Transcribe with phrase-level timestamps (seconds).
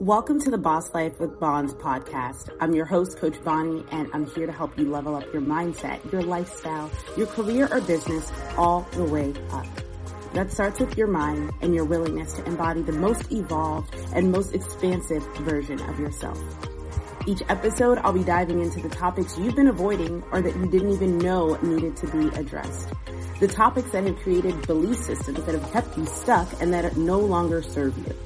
[0.00, 2.48] Welcome to the Boss Life with Bons podcast.
[2.58, 6.10] I'm your host, Coach Bonnie, and I'm here to help you level up your mindset,
[6.10, 9.66] your lifestyle, your career or business all the way up.
[10.32, 14.54] That starts with your mind and your willingness to embody the most evolved and most
[14.54, 16.42] expansive version of yourself.
[17.26, 20.92] Each episode, I'll be diving into the topics you've been avoiding or that you didn't
[20.92, 22.88] even know needed to be addressed.
[23.38, 27.18] The topics that have created belief systems that have kept you stuck and that no
[27.18, 28.16] longer serve you.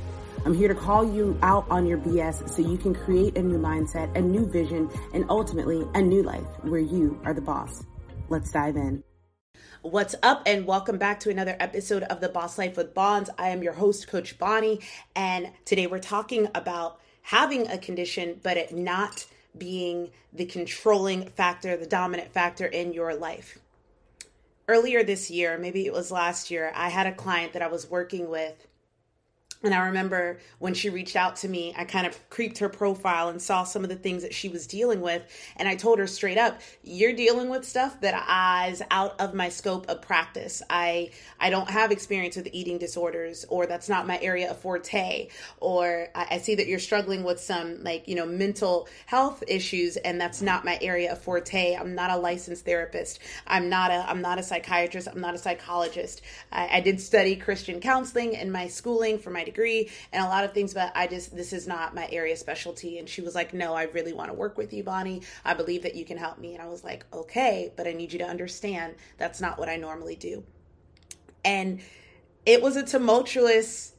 [0.46, 3.58] I'm here to call you out on your BS so you can create a new
[3.58, 7.82] mindset, a new vision, and ultimately a new life where you are the boss.
[8.28, 9.02] Let's dive in.
[9.80, 13.30] What's up, and welcome back to another episode of The Boss Life with Bons.
[13.38, 14.80] I am your host, Coach Bonnie,
[15.16, 19.24] and today we're talking about having a condition, but it not
[19.56, 23.58] being the controlling factor, the dominant factor in your life.
[24.68, 27.88] Earlier this year, maybe it was last year, I had a client that I was
[27.90, 28.66] working with
[29.64, 33.28] and I remember when she reached out to me, I kind of creeped her profile
[33.28, 35.22] and saw some of the things that she was dealing with.
[35.56, 39.48] And I told her straight up, you're dealing with stuff that is out of my
[39.48, 40.62] scope of practice.
[40.68, 45.28] I, I don't have experience with eating disorders or that's not my area of forte.
[45.60, 49.96] Or I, I see that you're struggling with some like, you know, mental health issues
[49.96, 51.74] and that's not my area of forte.
[51.74, 53.18] I'm not a licensed therapist.
[53.46, 55.08] I'm not a, I'm not a psychiatrist.
[55.10, 56.20] I'm not a psychologist.
[56.52, 60.44] I, I did study Christian counseling in my schooling for my degree and a lot
[60.44, 62.98] of things, but I just, this is not my area specialty.
[62.98, 65.22] And she was like, No, I really want to work with you, Bonnie.
[65.44, 66.54] I believe that you can help me.
[66.54, 69.76] And I was like, Okay, but I need you to understand that's not what I
[69.76, 70.44] normally do.
[71.44, 71.80] And
[72.44, 73.92] it was a tumultuous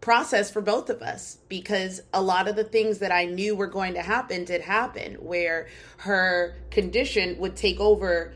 [0.00, 3.66] process for both of us because a lot of the things that I knew were
[3.66, 8.32] going to happen did happen where her condition would take over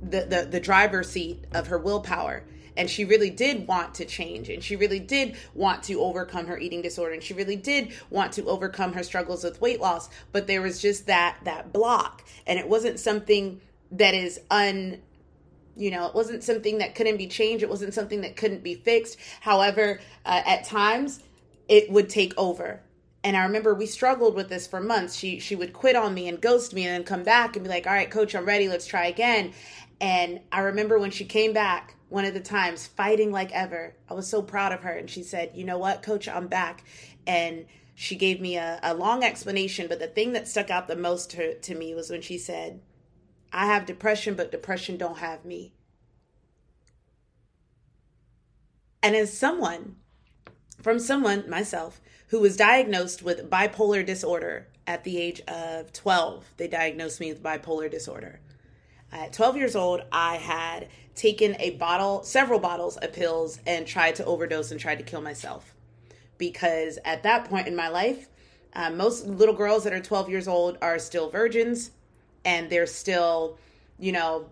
[0.00, 2.44] the, the, the driver's seat of her willpower
[2.80, 6.56] and she really did want to change and she really did want to overcome her
[6.56, 10.46] eating disorder and she really did want to overcome her struggles with weight loss but
[10.46, 13.60] there was just that that block and it wasn't something
[13.92, 14.98] that is un
[15.76, 18.74] you know it wasn't something that couldn't be changed it wasn't something that couldn't be
[18.74, 21.20] fixed however uh, at times
[21.68, 22.80] it would take over
[23.22, 25.14] and I remember we struggled with this for months.
[25.14, 27.68] She she would quit on me and ghost me and then come back and be
[27.68, 28.66] like, "All right, coach, I'm ready.
[28.66, 29.52] Let's try again."
[30.00, 33.94] And I remember when she came back one of the times, fighting like ever.
[34.08, 34.92] I was so proud of her.
[34.92, 36.84] And she said, You know what, coach, I'm back.
[37.26, 39.86] And she gave me a, a long explanation.
[39.88, 42.80] But the thing that stuck out the most to, to me was when she said,
[43.52, 45.72] I have depression, but depression don't have me.
[49.02, 49.96] And as someone,
[50.82, 56.68] from someone, myself, who was diagnosed with bipolar disorder at the age of 12, they
[56.68, 58.40] diagnosed me with bipolar disorder.
[59.12, 60.88] At 12 years old, I had
[61.20, 65.20] taken a bottle, several bottles of pills, and tried to overdose and tried to kill
[65.20, 65.74] myself.
[66.38, 68.28] Because at that point in my life,
[68.72, 71.90] uh, most little girls that are 12 years old are still virgins
[72.46, 73.58] and they're still,
[73.98, 74.46] you know,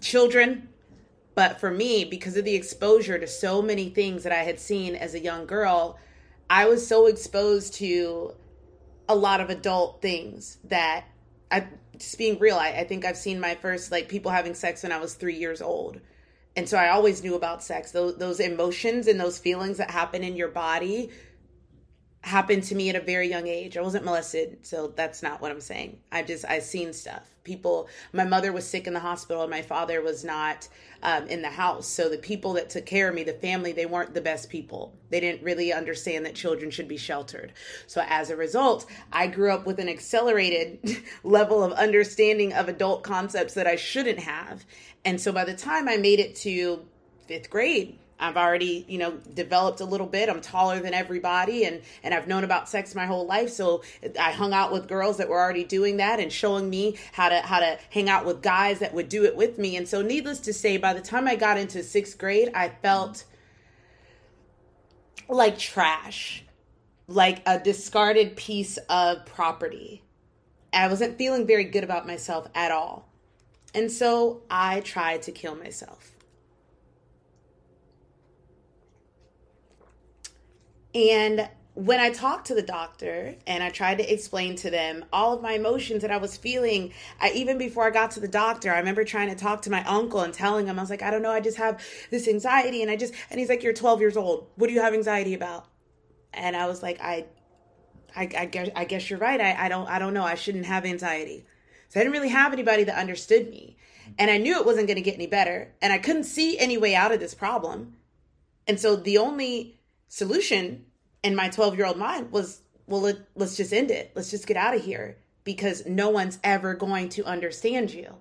[0.00, 0.68] children.
[1.34, 4.94] But for me, because of the exposure to so many things that I had seen
[4.94, 5.98] as a young girl,
[6.48, 8.32] I was so exposed to
[9.06, 11.04] a lot of adult things that
[11.50, 11.66] I
[11.96, 14.92] just being real, I, I think I've seen my first like people having sex when
[14.92, 16.00] I was three years old.
[16.54, 17.92] And so I always knew about sex.
[17.92, 21.10] Those those emotions and those feelings that happen in your body
[22.22, 23.76] happened to me at a very young age.
[23.76, 25.98] I wasn't molested, so that's not what I'm saying.
[26.10, 27.28] I just I've seen stuff.
[27.42, 30.68] People, my mother was sick in the hospital, and my father was not
[31.02, 31.88] um, in the house.
[31.88, 34.94] So the people that took care of me, the family, they weren't the best people.
[35.10, 37.52] They didn't really understand that children should be sheltered.
[37.88, 43.02] So as a result, I grew up with an accelerated level of understanding of adult
[43.02, 44.64] concepts that I shouldn't have.
[45.04, 46.86] And so by the time I made it to
[47.26, 50.28] fifth grade, I've already, you know, developed a little bit.
[50.28, 53.50] I'm taller than everybody and and I've known about sex my whole life.
[53.50, 53.82] So
[54.18, 57.40] I hung out with girls that were already doing that and showing me how to
[57.40, 59.76] how to hang out with guys that would do it with me.
[59.76, 63.24] And so needless to say, by the time I got into 6th grade, I felt
[65.28, 66.44] like trash.
[67.08, 70.02] Like a discarded piece of property.
[70.72, 73.08] I wasn't feeling very good about myself at all.
[73.74, 76.11] And so I tried to kill myself.
[80.94, 85.32] And when I talked to the doctor and I tried to explain to them all
[85.32, 88.70] of my emotions that I was feeling, I, even before I got to the doctor,
[88.70, 91.10] I remember trying to talk to my uncle and telling him, I was like, I
[91.10, 92.82] don't know, I just have this anxiety.
[92.82, 94.48] And I just, and he's like, You're 12 years old.
[94.56, 95.66] What do you have anxiety about?
[96.34, 97.26] And I was like, I,
[98.14, 99.40] I, I guess, I guess you're right.
[99.40, 100.24] I, I don't, I don't know.
[100.24, 101.46] I shouldn't have anxiety.
[101.88, 103.76] So I didn't really have anybody that understood me.
[104.18, 105.72] And I knew it wasn't going to get any better.
[105.80, 107.96] And I couldn't see any way out of this problem.
[108.66, 109.78] And so the only
[110.12, 110.84] solution
[111.22, 114.12] in my 12 year old mind was well, let, let's just end it.
[114.14, 118.14] Let's just get out of here because no one's ever going to understand you.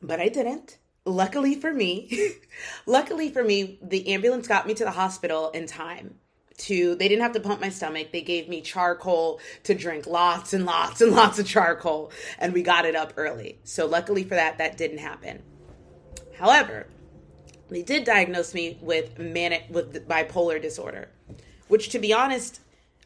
[0.00, 0.78] But I didn't.
[1.04, 2.32] Luckily for me,
[2.86, 6.14] luckily for me, the ambulance got me to the hospital in time
[6.58, 10.54] to they didn't have to pump my stomach they gave me charcoal to drink lots
[10.54, 14.36] and lots and lots of charcoal and we got it up early so luckily for
[14.36, 15.42] that that didn't happen
[16.38, 16.86] however
[17.68, 21.08] they did diagnose me with manic with bipolar disorder
[21.68, 22.60] which to be honest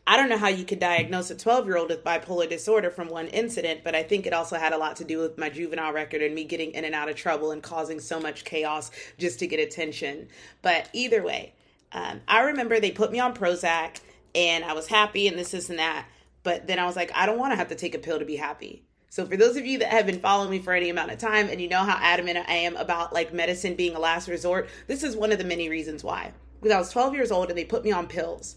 [0.06, 3.08] i don't know how you could diagnose a 12 year old with bipolar disorder from
[3.08, 5.92] one incident but i think it also had a lot to do with my juvenile
[5.92, 9.38] record and me getting in and out of trouble and causing so much chaos just
[9.38, 10.28] to get attention
[10.62, 11.52] but either way
[11.92, 14.00] um, I remember they put me on Prozac
[14.34, 16.06] and I was happy and this, this, and that.
[16.42, 18.24] But then I was like, I don't want to have to take a pill to
[18.24, 18.84] be happy.
[19.10, 21.48] So for those of you that have been following me for any amount of time
[21.48, 25.02] and you know how adamant I am about like medicine being a last resort, this
[25.02, 26.32] is one of the many reasons why.
[26.62, 28.56] Because I was 12 years old and they put me on pills.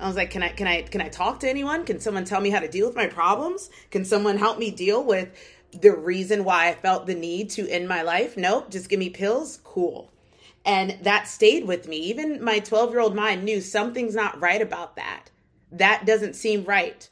[0.00, 1.84] I was like, can I can I can I talk to anyone?
[1.84, 3.70] Can someone tell me how to deal with my problems?
[3.92, 5.28] Can someone help me deal with
[5.70, 8.36] the reason why I felt the need to end my life?
[8.36, 9.60] Nope, just give me pills.
[9.62, 10.10] Cool.
[10.64, 11.98] And that stayed with me.
[11.98, 15.30] Even my 12 year old mind knew something's not right about that.
[15.70, 17.08] That doesn't seem right.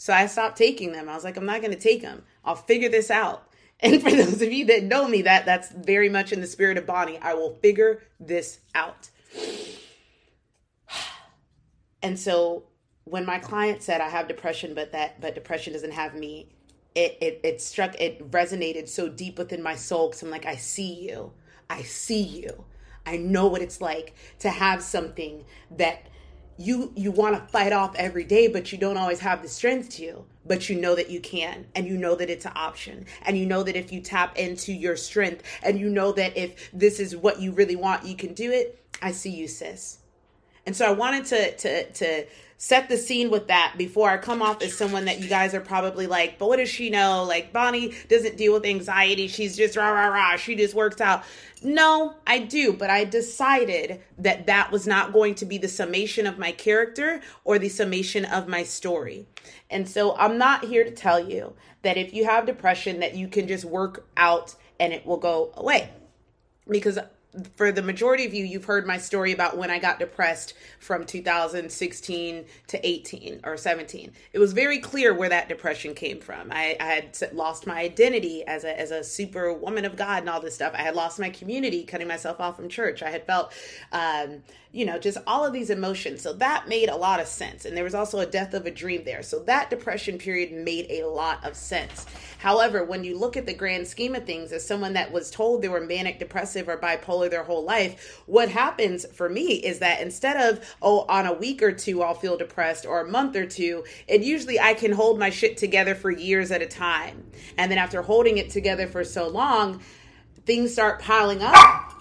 [0.00, 1.10] So I stopped taking them.
[1.10, 2.22] I was like, I'm not going to take them.
[2.42, 3.46] I'll figure this out.
[3.82, 6.76] And for those of you that know me, that that's very much in the spirit
[6.76, 7.16] of Bonnie.
[7.16, 9.08] I will figure this out.
[12.02, 12.64] And so
[13.04, 16.50] when my client said I have depression, but that but depression doesn't have me,
[16.94, 20.56] it it it struck it resonated so deep within my soul because I'm like, I
[20.56, 21.32] see you.
[21.70, 22.64] I see you.
[23.06, 26.06] I know what it's like to have something that
[26.60, 29.88] you you want to fight off every day but you don't always have the strength
[29.88, 33.38] to but you know that you can and you know that it's an option and
[33.38, 37.00] you know that if you tap into your strength and you know that if this
[37.00, 38.76] is what you really want you can do it.
[39.00, 39.98] I see you sis.
[40.66, 42.26] And so i wanted to to to
[42.62, 45.62] set the scene with that before I come off as someone that you guys are
[45.62, 47.24] probably like, but what does she know?
[47.24, 49.28] Like Bonnie doesn't deal with anxiety.
[49.28, 50.36] She's just rah rah rah.
[50.36, 51.24] She just works out.
[51.62, 56.26] No, I do, but I decided that that was not going to be the summation
[56.26, 59.26] of my character or the summation of my story.
[59.70, 63.26] And so I'm not here to tell you that if you have depression that you
[63.26, 65.88] can just work out and it will go away.
[66.68, 66.98] Because
[67.54, 71.04] for the majority of you, you've heard my story about when I got depressed from
[71.04, 74.12] 2016 to 18 or 17.
[74.32, 76.50] It was very clear where that depression came from.
[76.50, 80.28] I, I, had lost my identity as a, as a super woman of God and
[80.28, 80.72] all this stuff.
[80.74, 83.02] I had lost my community, cutting myself off from church.
[83.02, 83.52] I had felt,
[83.92, 84.42] um,
[84.72, 86.22] you know, just all of these emotions.
[86.22, 87.64] So that made a lot of sense.
[87.64, 89.22] And there was also a death of a dream there.
[89.22, 92.06] So that depression period made a lot of sense.
[92.38, 95.62] However, when you look at the grand scheme of things, as someone that was told
[95.62, 100.00] they were manic depressive or bipolar their whole life, what happens for me is that
[100.00, 103.46] instead of, oh, on a week or two, I'll feel depressed or a month or
[103.46, 107.26] two, and usually I can hold my shit together for years at a time.
[107.58, 109.82] And then after holding it together for so long,
[110.46, 111.92] things start piling up.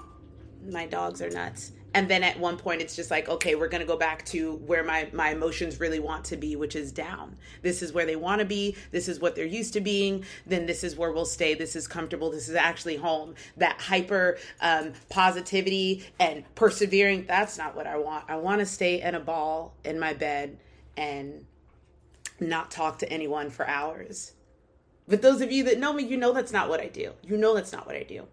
[0.68, 3.82] My dogs are nuts and then at one point it's just like okay we're going
[3.82, 7.36] to go back to where my my emotions really want to be which is down.
[7.62, 8.76] This is where they want to be.
[8.92, 10.26] This is what they're used to being.
[10.46, 11.54] Then this is where we'll stay.
[11.54, 12.32] This is comfortable.
[12.32, 13.36] This is actually home.
[13.58, 18.26] That hyper um, positivity and persevering that's not what i want.
[18.28, 20.58] I want to stay in a ball in my bed
[20.98, 21.46] and
[22.40, 24.34] not talk to anyone for hours.
[25.08, 27.14] But those of you that know me you know that's not what i do.
[27.24, 28.28] You know that's not what i do.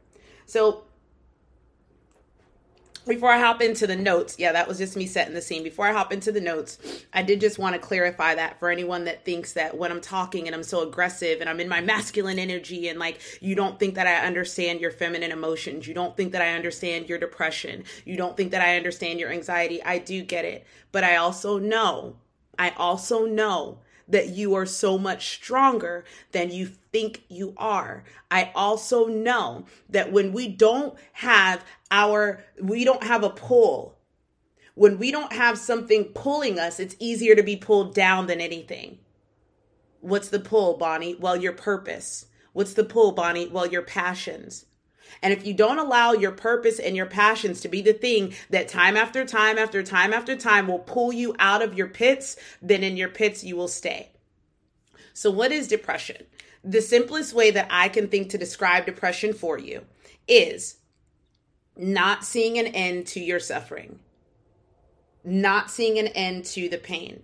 [0.44, 0.84] So
[3.06, 5.62] before I hop into the notes, yeah, that was just me setting the scene.
[5.62, 6.78] Before I hop into the notes,
[7.12, 10.46] I did just want to clarify that for anyone that thinks that when I'm talking
[10.46, 13.94] and I'm so aggressive and I'm in my masculine energy and like you don't think
[13.94, 18.16] that I understand your feminine emotions, you don't think that I understand your depression, you
[18.16, 20.66] don't think that I understand your anxiety, I do get it.
[20.90, 22.16] But I also know,
[22.58, 28.04] I also know that you are so much stronger than you think you are.
[28.30, 33.96] I also know that when we don't have our, we don't have a pull,
[34.76, 38.98] when we don't have something pulling us, it's easier to be pulled down than anything.
[40.00, 41.14] What's the pull, Bonnie?
[41.14, 42.26] Well, your purpose.
[42.52, 43.48] What's the pull, Bonnie?
[43.48, 44.66] Well, your passions.
[45.22, 48.68] And if you don't allow your purpose and your passions to be the thing that
[48.68, 52.82] time after time after time after time will pull you out of your pits, then
[52.82, 54.10] in your pits you will stay.
[55.14, 56.26] So, what is depression?
[56.62, 59.86] The simplest way that I can think to describe depression for you
[60.28, 60.76] is
[61.76, 63.98] not seeing an end to your suffering,
[65.24, 67.22] not seeing an end to the pain.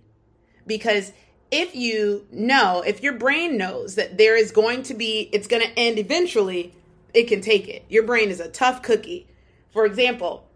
[0.67, 1.13] Because
[1.51, 5.63] if you know, if your brain knows that there is going to be, it's going
[5.63, 6.75] to end eventually,
[7.15, 7.85] it can take it.
[7.89, 9.27] Your brain is a tough cookie.
[9.71, 10.49] For example,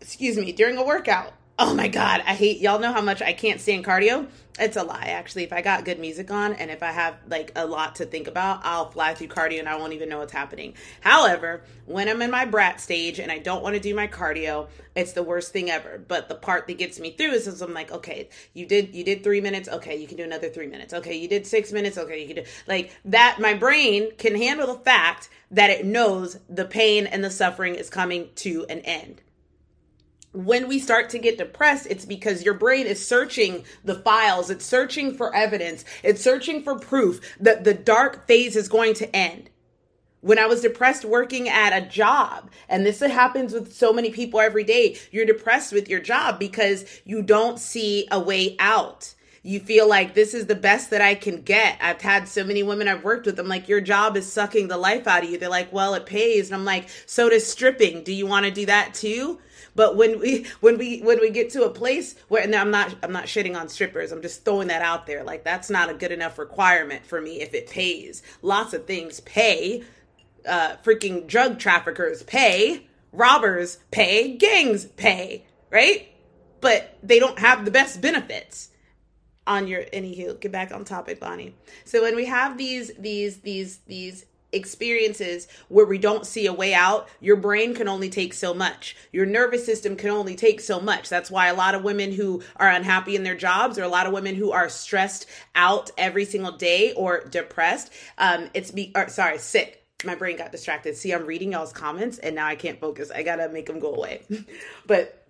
[0.00, 1.32] excuse me, during a workout.
[1.58, 4.26] Oh my God, I hate, y'all know how much I can't stand cardio.
[4.56, 5.42] It's a lie, actually.
[5.42, 8.28] If I got good music on and if I have like a lot to think
[8.28, 10.74] about, I'll fly through cardio and I won't even know what's happening.
[11.00, 14.68] However, when I'm in my brat stage and I don't want to do my cardio,
[14.94, 15.98] it's the worst thing ever.
[15.98, 19.02] But the part that gets me through is, is I'm like, okay, you did you
[19.02, 20.94] did three minutes, okay, you can do another three minutes.
[20.94, 23.38] Okay, you did six minutes, okay, you can do like that.
[23.40, 27.90] My brain can handle the fact that it knows the pain and the suffering is
[27.90, 29.20] coming to an end
[30.34, 34.66] when we start to get depressed, it's because your brain is searching the files, it's
[34.66, 39.48] searching for evidence, it's searching for proof that the dark phase is going to end.
[40.20, 44.40] When I was depressed working at a job, and this happens with so many people
[44.40, 49.13] every day, you're depressed with your job because you don't see a way out.
[49.46, 51.76] You feel like this is the best that I can get.
[51.78, 53.38] I've had so many women I've worked with.
[53.38, 55.36] I'm like, your job is sucking the life out of you.
[55.36, 56.48] They're like, well, it pays.
[56.48, 58.04] And I'm like, so does stripping.
[58.04, 59.38] Do you want to do that too?
[59.74, 62.96] But when we when we when we get to a place where and I'm not
[63.02, 64.12] I'm not shitting on strippers.
[64.12, 65.22] I'm just throwing that out there.
[65.22, 68.22] Like that's not a good enough requirement for me if it pays.
[68.40, 69.84] Lots of things pay.
[70.48, 76.08] Uh, freaking drug traffickers pay, robbers pay, gangs pay, right?
[76.62, 78.70] But they don't have the best benefits
[79.46, 83.78] on your anywho get back on topic bonnie so when we have these these these
[83.86, 88.54] these experiences where we don't see a way out, your brain can only take so
[88.54, 88.96] much.
[89.12, 91.08] Your nervous system can only take so much.
[91.08, 94.06] That's why a lot of women who are unhappy in their jobs or a lot
[94.06, 99.08] of women who are stressed out every single day or depressed, um, it's be or,
[99.08, 99.80] sorry, sick.
[100.04, 100.96] My brain got distracted.
[100.96, 103.10] See, I'm reading y'all's comments and now I can't focus.
[103.10, 104.22] I got to make them go away.
[104.86, 105.26] but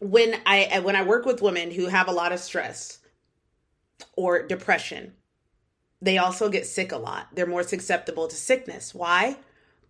[0.00, 2.99] when I when I work with women who have a lot of stress
[4.16, 5.12] or depression,
[6.02, 7.28] they also get sick a lot.
[7.34, 8.94] They're more susceptible to sickness.
[8.94, 9.36] Why?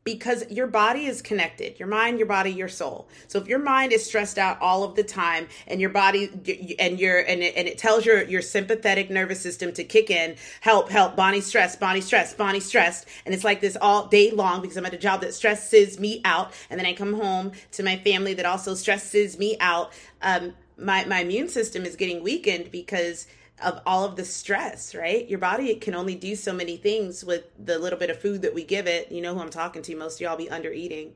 [0.03, 3.09] Because your body is connected your mind, your body, your soul.
[3.29, 6.31] So if your mind is stressed out all of the time and your body
[6.79, 10.37] and your and it, and it tells your your sympathetic nervous system to kick in,
[10.63, 14.63] help, help, Bonnie stressed, Bonnie stressed, Bonnie stressed, and it's like this all day long
[14.63, 17.83] because I'm at a job that stresses me out, and then I come home to
[17.83, 19.93] my family that also stresses me out.
[20.23, 23.27] Um, my my immune system is getting weakened because
[23.63, 25.29] of all of the stress, right?
[25.29, 28.55] Your body can only do so many things with the little bit of food that
[28.55, 29.11] we give it.
[29.13, 29.97] You know who I'm talking to.
[29.97, 31.13] Most of y'all be under eating.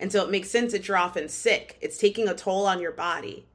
[0.00, 1.78] And so it makes sense that you're often sick.
[1.80, 3.46] It's taking a toll on your body.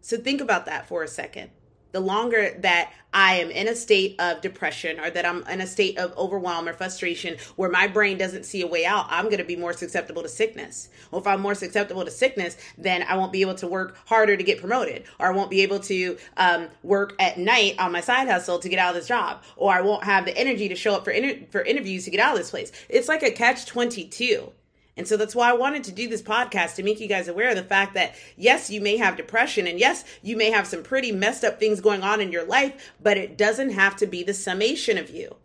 [0.00, 1.50] So think about that for a second
[1.92, 5.66] the longer that I am in a state of depression or that I'm in a
[5.66, 9.38] state of overwhelm or frustration where my brain doesn't see a way out, I'm going
[9.38, 10.88] to be more susceptible to sickness.
[11.10, 14.36] Well, if I'm more susceptible to sickness, then I won't be able to work harder
[14.36, 18.00] to get promoted, or I won't be able to um, work at night on my
[18.00, 20.74] side hustle to get out of this job, or I won't have the energy to
[20.74, 22.72] show up for inter- for interviews to get out of this place.
[22.88, 24.52] It's like a catch 22
[24.96, 27.50] and so that's why I wanted to do this podcast to make you guys aware
[27.50, 30.82] of the fact that yes, you may have depression and yes, you may have some
[30.82, 34.22] pretty messed up things going on in your life, but it doesn't have to be
[34.22, 35.36] the summation of you.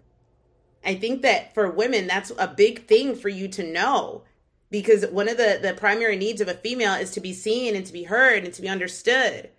[0.83, 4.23] I think that for women, that's a big thing for you to know
[4.69, 7.85] because one of the, the primary needs of a female is to be seen and
[7.85, 9.49] to be heard and to be understood.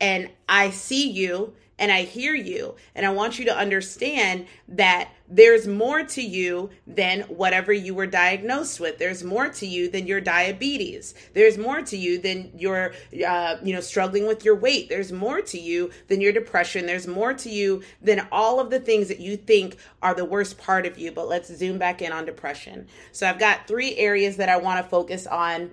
[0.00, 2.76] And I see you and I hear you.
[2.94, 8.06] And I want you to understand that there's more to you than whatever you were
[8.06, 8.98] diagnosed with.
[8.98, 11.14] There's more to you than your diabetes.
[11.32, 12.92] There's more to you than your,
[13.26, 14.88] uh, you know, struggling with your weight.
[14.88, 16.86] There's more to you than your depression.
[16.86, 20.58] There's more to you than all of the things that you think are the worst
[20.58, 21.10] part of you.
[21.10, 22.86] But let's zoom back in on depression.
[23.10, 25.70] So I've got three areas that I want to focus on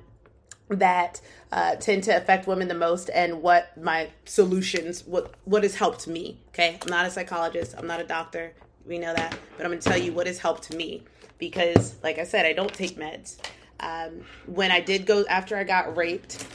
[0.70, 1.22] that
[1.52, 6.08] uh, tend to affect women the most and what my solutions what what has helped
[6.08, 8.54] me okay i'm not a psychologist i'm not a doctor
[8.86, 11.04] we know that but i'm to tell you what has helped me
[11.38, 13.38] because like i said i don't take meds
[13.82, 16.46] um, when i did go after i got raped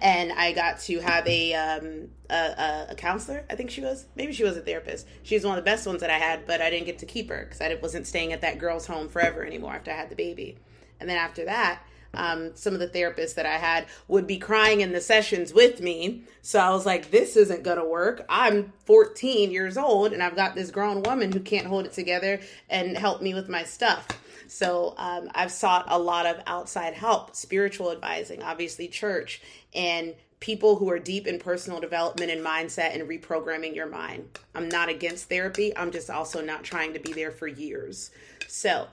[0.00, 3.44] and I got to have a, um, a, a counselor.
[3.50, 4.06] I think she was.
[4.16, 5.06] Maybe she was a therapist.
[5.22, 7.06] She was one of the best ones that I had, but I didn't get to
[7.06, 10.10] keep her because I wasn't staying at that girl's home forever anymore after I had
[10.10, 10.58] the baby.
[11.00, 11.82] And then after that,
[12.14, 15.80] um, some of the therapists that I had would be crying in the sessions with
[15.80, 16.22] me.
[16.42, 18.24] So I was like, this isn't going to work.
[18.28, 22.40] I'm 14 years old and I've got this grown woman who can't hold it together
[22.68, 24.06] and help me with my stuff.
[24.48, 29.40] So um, I've sought a lot of outside help, spiritual advising, obviously, church,
[29.74, 34.40] and people who are deep in personal development and mindset and reprogramming your mind.
[34.54, 35.74] I'm not against therapy.
[35.74, 38.10] I'm just also not trying to be there for years.
[38.48, 38.88] So,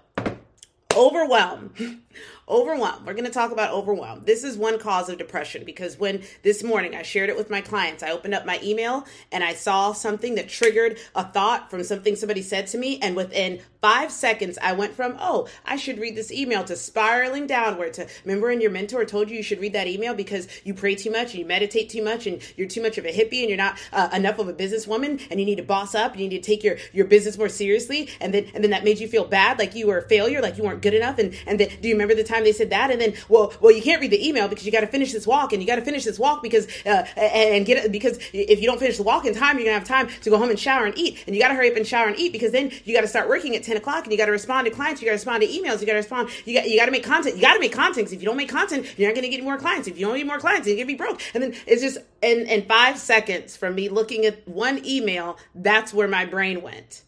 [0.96, 1.74] overwhelm.
[2.48, 3.06] Overwhelm.
[3.06, 4.24] We're going to talk about overwhelm.
[4.26, 7.62] This is one cause of depression because when this morning I shared it with my
[7.62, 11.84] clients, I opened up my email and I saw something that triggered a thought from
[11.84, 13.00] something somebody said to me.
[13.02, 17.46] And within five seconds, I went from, oh, I should read this email to spiraling
[17.46, 20.74] downward to remember when your mentor told you you should read that email because you
[20.74, 23.42] pray too much and you meditate too much and you're too much of a hippie
[23.42, 26.22] and you're not uh, enough of a businesswoman and you need to boss up and
[26.22, 28.10] you need to take your, your business more seriously.
[28.20, 30.58] And then, and then that made you feel bad, like you were a failure, like
[30.58, 31.20] you weren't good enough.
[31.20, 32.92] And, and then, do you remember the time they said that?
[32.92, 35.26] And then, well, well, you can't read the email because you got to finish this
[35.28, 38.60] walk and you got to finish this walk because, uh, and get it, because if
[38.60, 40.60] you don't finish the walk in time, you're to have time to go home and
[40.60, 41.24] shower and eat.
[41.28, 43.08] And you got to hurry up and shower and eat because then you got to
[43.08, 45.02] start working at 10 o'clock and you got to respond to clients.
[45.02, 45.80] You got to respond to emails.
[45.80, 46.30] You got to respond.
[46.46, 47.36] You got, you got to make content.
[47.36, 48.12] You got to make content.
[48.12, 49.88] If you don't make content, you're not to get more clients.
[49.88, 51.22] If you don't get more clients, you're to be broke.
[51.34, 55.94] And then it's just, in, in five seconds from me looking at one email, that's
[55.94, 57.04] where my brain went.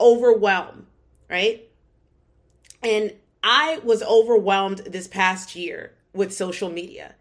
[0.00, 0.86] Overwhelmed,
[1.28, 1.68] right?
[2.82, 3.12] And
[3.50, 7.14] I was overwhelmed this past year with social media.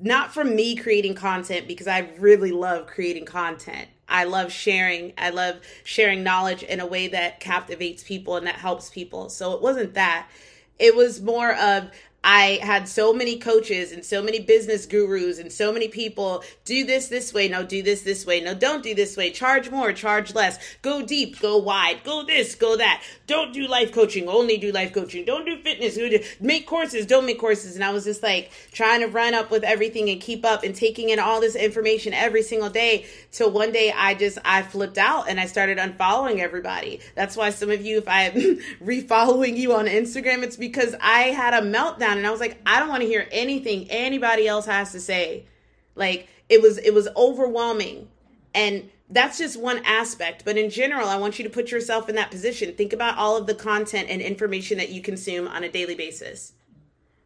[0.00, 3.88] Not from me creating content because I really love creating content.
[4.08, 5.12] I love sharing.
[5.18, 9.28] I love sharing knowledge in a way that captivates people and that helps people.
[9.28, 10.30] So it wasn't that.
[10.78, 11.90] It was more of
[12.24, 16.86] I had so many coaches and so many business gurus and so many people do
[16.86, 17.48] this this way.
[17.48, 18.40] No, do this this way.
[18.40, 19.30] No, don't do this way.
[19.30, 20.58] Charge more, charge less.
[20.80, 22.02] Go deep, go wide.
[22.02, 23.02] Go this, go that.
[23.26, 24.28] Don't do life coaching.
[24.28, 25.24] Only do life coaching.
[25.24, 25.98] Don't do fitness.
[26.40, 27.06] Make courses.
[27.06, 27.74] Don't make courses.
[27.74, 30.74] And I was just like trying to run up with everything and keep up and
[30.74, 33.06] taking in all this information every single day.
[33.32, 37.00] Till one day I just I flipped out and I started unfollowing everybody.
[37.14, 38.32] That's why some of you, if I'm
[38.84, 42.78] refollowing you on Instagram, it's because I had a meltdown and I was like, I
[42.78, 45.46] don't want to hear anything anybody else has to say.
[45.94, 48.08] Like it was it was overwhelming.
[48.54, 52.14] And that's just one aspect, but in general, I want you to put yourself in
[52.16, 52.72] that position.
[52.72, 56.54] Think about all of the content and information that you consume on a daily basis.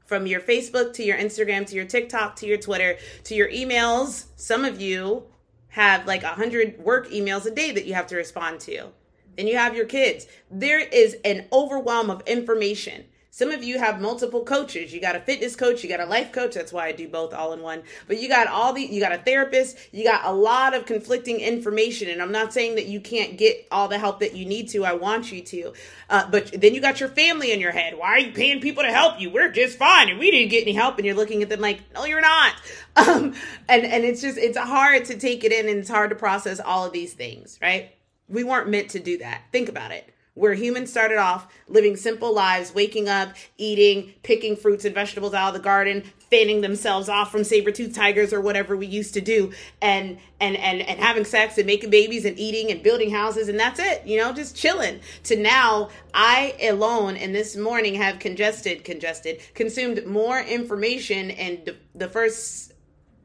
[0.05, 4.27] From your Facebook to your Instagram to your TikTok to your Twitter to your emails.
[4.37, 5.25] Some of you
[5.69, 8.89] have like a hundred work emails a day that you have to respond to.
[9.37, 10.27] Then you have your kids.
[10.51, 13.05] There is an overwhelm of information.
[13.39, 14.93] Some of you have multiple coaches.
[14.93, 16.55] You got a fitness coach, you got a life coach.
[16.55, 17.85] That's why I do both all in one.
[18.09, 21.39] But you got all the, you got a therapist, you got a lot of conflicting
[21.39, 22.09] information.
[22.09, 24.85] And I'm not saying that you can't get all the help that you need to.
[24.85, 25.73] I want you to.
[26.11, 27.97] Uh, but then you got your family in your head.
[27.97, 29.31] Why are you paying people to help you?
[29.31, 30.97] We're just fine and we didn't get any help.
[30.97, 32.55] And you're looking at them like, no, you're not.
[32.99, 33.35] Um,
[33.69, 36.59] and, and it's just, it's hard to take it in and it's hard to process
[36.59, 37.95] all of these things, right?
[38.29, 39.43] We weren't meant to do that.
[39.53, 44.85] Think about it where humans started off living simple lives, waking up, eating, picking fruits
[44.85, 48.87] and vegetables out of the garden, fanning themselves off from saber-toothed tigers or whatever we
[48.87, 52.83] used to do, and and and and having sex and making babies and eating and
[52.83, 55.01] building houses and that's it, you know, just chilling.
[55.25, 62.09] To now, I alone and this morning have congested, congested, consumed more information in the
[62.09, 62.75] first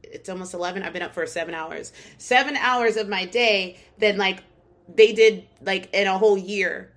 [0.04, 4.16] it's almost 11 i've been up for seven hours seven hours of my day than
[4.16, 4.44] like
[4.94, 6.93] they did like in a whole year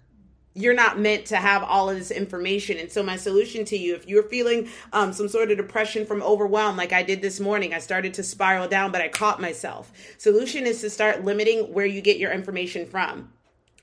[0.57, 2.79] you're not meant to have all of this information.
[2.79, 6.23] And so, my solution to you, if you're feeling um, some sort of depression from
[6.23, 9.93] overwhelm, like I did this morning, I started to spiral down, but I caught myself.
[10.19, 13.31] Solution is to start limiting where you get your information from.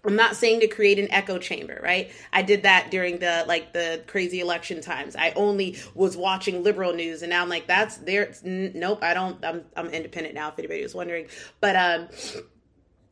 [0.05, 2.11] I'm not saying to create an echo chamber, right?
[2.33, 5.15] I did that during the like the crazy election times.
[5.15, 9.43] I only was watching liberal news and now I'm like that's there nope, I don't
[9.45, 11.27] I'm I'm independent now if anybody was wondering.
[11.61, 12.07] But um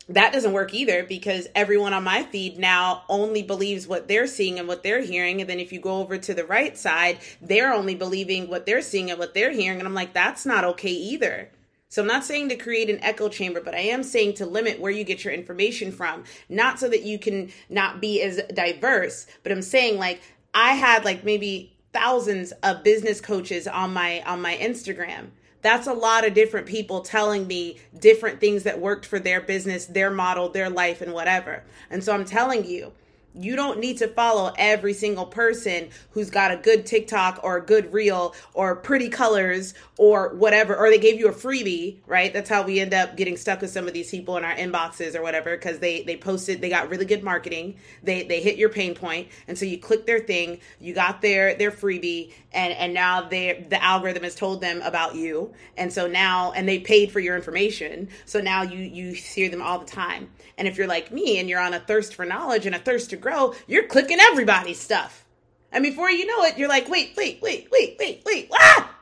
[0.09, 4.59] that doesn't work either because everyone on my feed now only believes what they're seeing
[4.59, 5.41] and what they're hearing.
[5.41, 8.81] And then if you go over to the right side, they're only believing what they're
[8.81, 9.79] seeing and what they're hearing.
[9.79, 11.49] And I'm like, that's not okay either.
[11.89, 14.79] So I'm not saying to create an echo chamber, but I am saying to limit
[14.79, 19.27] where you get your information from, not so that you can not be as diverse,
[19.43, 20.21] but I'm saying like
[20.53, 25.31] I had like maybe thousands of business coaches on my on my Instagram
[25.61, 29.85] that's a lot of different people telling me different things that worked for their business,
[29.85, 31.63] their model, their life, and whatever.
[31.89, 32.93] And so I'm telling you,
[33.33, 37.61] you don't need to follow every single person who's got a good TikTok or a
[37.61, 42.33] good reel or pretty colors or whatever, or they gave you a freebie, right?
[42.33, 45.15] That's how we end up getting stuck with some of these people in our inboxes
[45.15, 48.69] or whatever, because they they posted, they got really good marketing, they they hit your
[48.69, 52.93] pain point, and so you click their thing, you got their their freebie, and and
[52.93, 57.11] now they the algorithm has told them about you, and so now and they paid
[57.11, 60.29] for your information, so now you you hear them all the time.
[60.57, 63.09] And if you're like me and you're on a thirst for knowledge and a thirst
[63.11, 65.25] to grow, you're clicking everybody's stuff.
[65.71, 68.93] And before you know it, you're like, wait, wait, wait, wait, wait, wait, ah!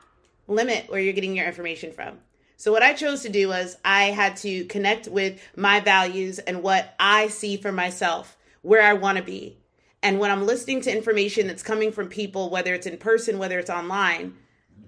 [0.46, 2.18] Limit where you're getting your information from.
[2.56, 6.62] So, what I chose to do was I had to connect with my values and
[6.62, 9.56] what I see for myself, where I want to be.
[10.02, 13.58] And when I'm listening to information that's coming from people, whether it's in person, whether
[13.58, 14.36] it's online,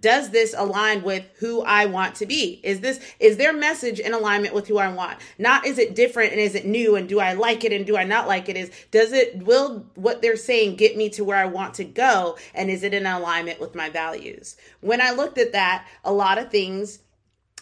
[0.01, 2.61] does this align with who I want to be?
[2.63, 5.19] Is this is their message in alignment with who I want?
[5.39, 7.97] Not is it different and is it new and do I like it and do
[7.97, 8.57] I not like it?
[8.57, 12.37] Is does it will what they're saying get me to where I want to go
[12.55, 14.57] and is it in alignment with my values?
[14.81, 16.99] When I looked at that, a lot of things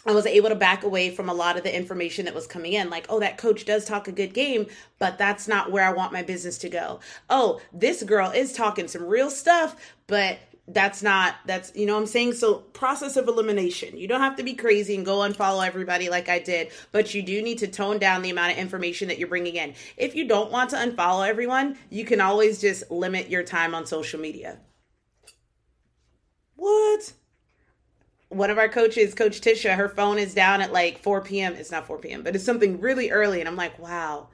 [0.05, 2.73] I was able to back away from a lot of the information that was coming
[2.73, 2.89] in.
[2.89, 4.65] Like, oh, that coach does talk a good game,
[4.97, 6.99] but that's not where I want my business to go.
[7.29, 9.75] Oh, this girl is talking some real stuff,
[10.07, 12.33] but that's not that's you know i'm saying?
[12.33, 13.97] So process of elimination.
[13.97, 17.21] You don't have to be crazy and go unfollow everybody like i did but you
[17.21, 19.73] do need to tone down the amount of information that you're bringing in.
[19.97, 23.85] If you don't want to unfollow everyone you can always just limit your time on
[23.85, 24.59] social media.
[26.55, 27.13] What?
[28.29, 31.71] One of our coaches coach tisha her phone is down at like 4 p.m it's
[31.71, 34.27] not 4 p.m but it's something really early and i'm like wow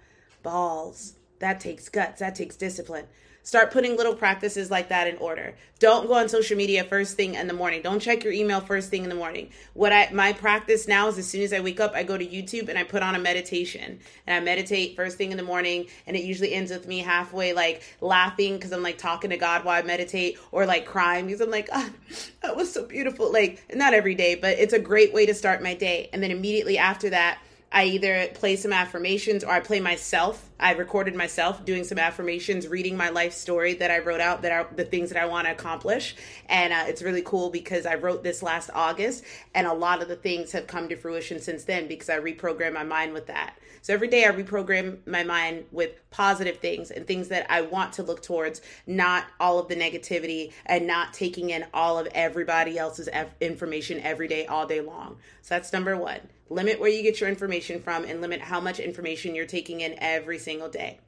[0.48, 1.16] balls.
[1.40, 2.20] That takes guts.
[2.20, 3.06] That takes discipline
[3.48, 5.56] Start putting little practices like that in order.
[5.80, 7.82] Don't go on social media first thing in the morning.
[7.82, 9.52] Don't check your email first thing in the morning.
[9.74, 12.26] What I my practice now is as soon as I wake up, I go to
[12.26, 15.88] YouTube and I put on a meditation and I meditate first thing in the morning
[16.06, 19.64] and it usually ends with me halfway like laughing because I'm like talking to God
[19.64, 21.90] while I meditate or like crying because I'm like, oh,
[22.42, 23.32] that was so beautiful.
[23.32, 26.10] Like not every day, but it's a great way to start my day.
[26.12, 27.40] And then immediately after that,
[27.72, 30.50] I either play some affirmations or I play myself.
[30.58, 34.52] I recorded myself doing some affirmations, reading my life story that I wrote out that
[34.54, 36.16] are the things that I want to accomplish.
[36.48, 40.08] And uh, it's really cool because I wrote this last August and a lot of
[40.08, 43.58] the things have come to fruition since then because I reprogrammed my mind with that.
[43.82, 47.94] So every day I reprogram my mind with positive things and things that I want
[47.94, 52.78] to look towards, not all of the negativity and not taking in all of everybody
[52.78, 55.18] else's information every day, all day long.
[55.42, 56.22] So that's number one.
[56.50, 59.96] Limit where you get your information from and limit how much information you're taking in
[60.00, 61.00] every single day.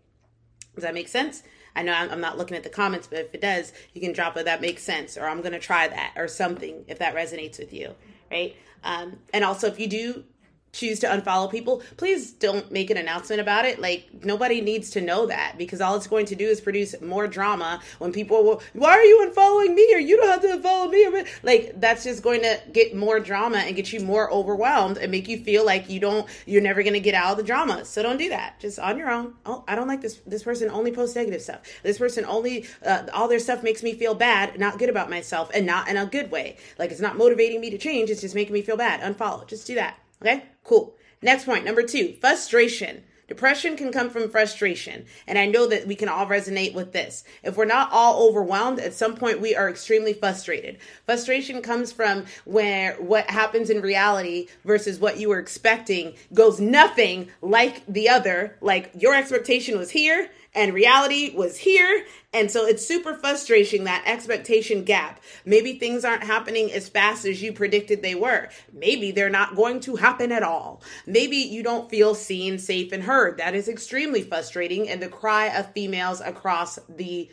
[0.75, 1.43] Does that make sense?
[1.75, 4.36] I know I'm not looking at the comments, but if it does, you can drop
[4.38, 4.45] it.
[4.45, 7.71] That makes sense, or I'm going to try that, or something if that resonates with
[7.71, 7.95] you,
[8.32, 8.56] right?
[8.84, 10.23] Um, and also, if you do
[10.71, 13.79] choose to unfollow people, please don't make an announcement about it.
[13.79, 17.27] Like nobody needs to know that because all it's going to do is produce more
[17.27, 20.89] drama when people will, why are you unfollowing me or you don't have to unfollow
[20.89, 21.25] me?
[21.43, 25.27] Like that's just going to get more drama and get you more overwhelmed and make
[25.27, 27.86] you feel like you don't, you're never going to get out of the drama.
[27.86, 28.60] So don't do that.
[28.60, 29.34] Just on your own.
[29.45, 30.19] Oh, I don't like this.
[30.25, 31.62] This person only posts negative stuff.
[31.84, 35.49] This person only, uh, all their stuff makes me feel bad, not good about myself
[35.53, 36.58] and not in a good way.
[36.77, 38.10] Like it's not motivating me to change.
[38.10, 39.01] It's just making me feel bad.
[39.01, 39.47] Unfollow.
[39.47, 39.97] Just do that.
[40.21, 40.95] Okay, cool.
[41.21, 43.03] Next point, number two, frustration.
[43.29, 45.05] Depression can come from frustration.
[45.27, 47.23] And I know that we can all resonate with this.
[47.43, 50.79] If we're not all overwhelmed, at some point we are extremely frustrated.
[51.05, 57.29] Frustration comes from where what happens in reality versus what you were expecting goes nothing
[57.43, 58.58] like the other.
[58.62, 62.05] Like your expectation was here and reality was here.
[62.33, 65.21] And so it's super frustrating that expectation gap.
[65.45, 68.49] Maybe things aren't happening as fast as you predicted they were.
[68.73, 70.81] Maybe they're not going to happen at all.
[71.05, 73.38] Maybe you don't feel seen, safe, and heard.
[73.38, 77.29] That is extremely frustrating and the cry of females across the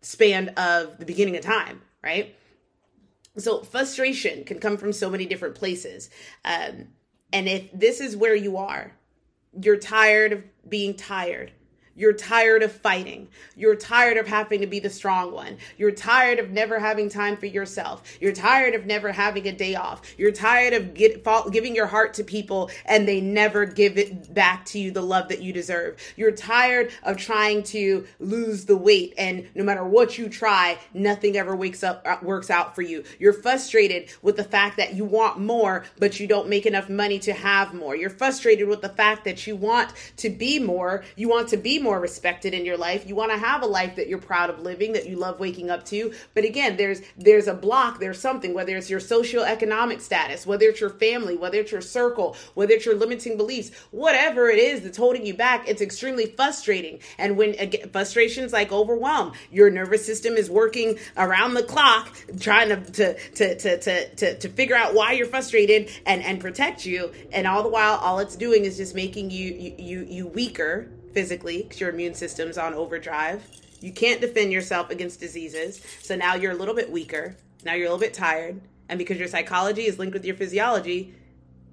[0.00, 2.36] span of the beginning of time, right?
[3.36, 6.10] So frustration can come from so many different places.
[6.44, 6.88] Um,
[7.32, 8.92] and if this is where you are,
[9.60, 11.52] you're tired of being tired
[11.98, 13.26] you're tired of fighting.
[13.56, 15.56] You're tired of having to be the strong one.
[15.76, 18.04] You're tired of never having time for yourself.
[18.20, 20.02] You're tired of never having a day off.
[20.16, 24.64] You're tired of get, giving your heart to people and they never give it back
[24.66, 25.96] to you the love that you deserve.
[26.14, 31.36] You're tired of trying to lose the weight and no matter what you try, nothing
[31.36, 33.02] ever wakes up uh, works out for you.
[33.18, 37.18] You're frustrated with the fact that you want more but you don't make enough money
[37.20, 37.96] to have more.
[37.96, 41.80] You're frustrated with the fact that you want to be more, you want to be
[41.80, 43.08] more more respected in your life.
[43.08, 45.70] You want to have a life that you're proud of living, that you love waking
[45.70, 46.12] up to.
[46.34, 50.82] But again, there's there's a block, there's something, whether it's your socioeconomic status, whether it's
[50.82, 54.98] your family, whether it's your circle, whether it's your limiting beliefs, whatever it is that's
[54.98, 57.00] holding you back, it's extremely frustrating.
[57.16, 62.68] And when again, frustrations like overwhelm, your nervous system is working around the clock trying
[62.68, 66.84] to to to to to, to, to figure out why you're frustrated and and protect
[66.84, 67.12] you.
[67.32, 70.90] And all the while, all it's doing is just making you you you, you weaker
[71.12, 73.46] physically because your immune system's on overdrive.
[73.80, 75.80] You can't defend yourself against diseases.
[76.02, 77.36] So now you're a little bit weaker.
[77.64, 78.60] Now you're a little bit tired.
[78.88, 81.14] And because your psychology is linked with your physiology,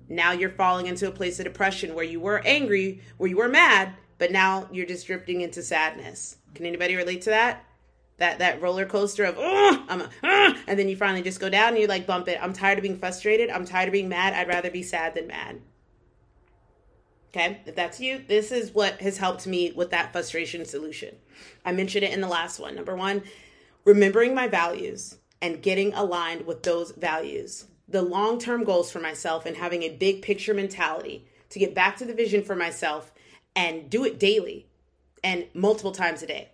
[0.08, 3.48] now you're falling into a place of depression where you were angry, where you were
[3.48, 6.38] mad, but now you're just drifting into sadness.
[6.54, 7.64] Can anybody relate to that?
[8.18, 10.10] That that roller coaster of I'm a,
[10.68, 12.38] and then you finally just go down and you like bump it.
[12.42, 13.50] I'm tired of being frustrated.
[13.50, 14.34] I'm tired of being mad.
[14.34, 15.60] I'd rather be sad than mad.
[17.36, 21.18] Okay, if that's you, this is what has helped me with that frustration solution.
[21.66, 22.76] I mentioned it in the last one.
[22.76, 23.24] Number one,
[23.84, 27.66] remembering my values and getting aligned with those values.
[27.90, 31.98] The long term goals for myself and having a big picture mentality to get back
[31.98, 33.12] to the vision for myself
[33.54, 34.68] and do it daily
[35.22, 36.52] and multiple times a day.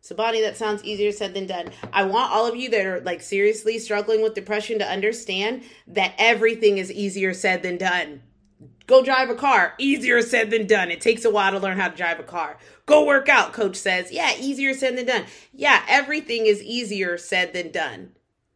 [0.00, 1.72] So, Bonnie, that sounds easier said than done.
[1.92, 6.14] I want all of you that are like seriously struggling with depression to understand that
[6.18, 8.22] everything is easier said than done.
[8.86, 9.74] Go drive a car.
[9.78, 10.90] Easier said than done.
[10.90, 12.56] It takes a while to learn how to drive a car.
[12.86, 14.10] Go work out, coach says.
[14.10, 15.24] Yeah, easier said than done.
[15.52, 18.12] Yeah, everything is easier said than done.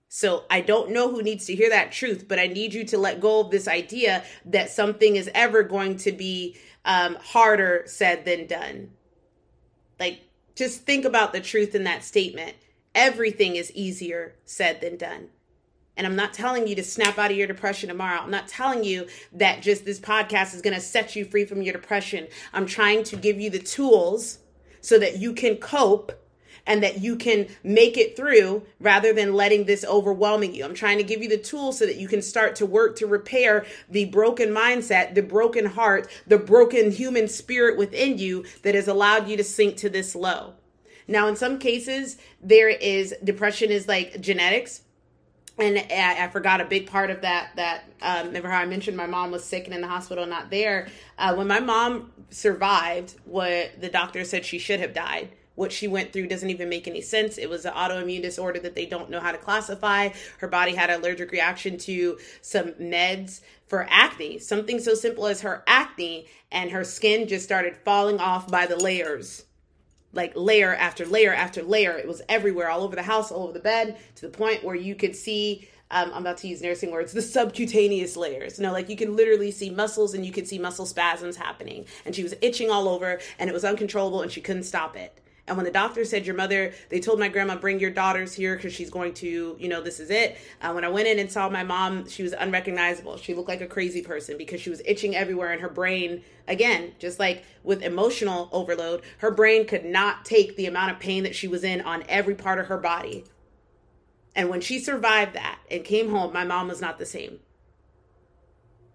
[0.09, 2.99] So I don't know who needs to hear that truth, but I need you to
[2.99, 8.25] let go of this idea that something is ever going to be um, harder said
[8.25, 8.91] than done.
[10.01, 10.21] Like,
[10.55, 12.57] just think about the truth in that statement.
[12.95, 15.29] Everything is easier said than done.
[15.97, 18.21] And I'm not telling you to snap out of your depression tomorrow.
[18.21, 21.63] I'm not telling you that just this podcast is going to set you free from
[21.63, 22.29] your depression.
[22.53, 24.39] I'm trying to give you the tools
[24.81, 26.19] so that you can cope
[26.67, 30.65] and that you can make it through rather than letting this overwhelming you.
[30.65, 33.07] I'm trying to give you the tools so that you can start to work to
[33.07, 38.89] repair the broken mindset, the broken heart, the broken human spirit within you that has
[38.89, 40.55] allowed you to sink to this low.
[41.09, 44.83] Now, in some cases, there is depression is like genetics
[45.59, 48.97] and I, I, forgot a big part of that that um, remember how i mentioned
[48.97, 50.89] my mom was sick and in the hospital not there?
[51.19, 55.31] Uh, when my mom survived what the doctor said she should have died.
[55.55, 57.37] What she went through doesn't even make any sense.
[57.37, 60.09] It was an autoimmune disorder that they don't know how to classify.
[60.39, 65.41] Her body had an allergic reaction to some meds for acne something so simple as
[65.41, 69.47] her acne and her skin just started falling off by the layers
[70.13, 71.97] like layer after layer after layer.
[71.97, 74.77] It was everywhere, all over the house, all over the bed, to the point where
[74.77, 75.69] you could see.
[75.91, 78.59] Um, I'm about to use nursing words, the subcutaneous layers.
[78.59, 81.87] You know, like you can literally see muscles and you could see muscle spasms happening.
[82.07, 85.22] And she was itching all over and it was uncontrollable and she couldn't stop it.
[85.49, 88.55] And when the doctor said, Your mother, they told my grandma, bring your daughters here
[88.55, 90.39] because she's going to, you know, this is it.
[90.61, 93.17] Uh, when I went in and saw my mom, she was unrecognizable.
[93.17, 96.93] She looked like a crazy person because she was itching everywhere and her brain, again,
[97.01, 101.35] just like with emotional overload, her brain could not take the amount of pain that
[101.35, 103.25] she was in on every part of her body.
[104.37, 107.41] And when she survived that and came home, my mom was not the same.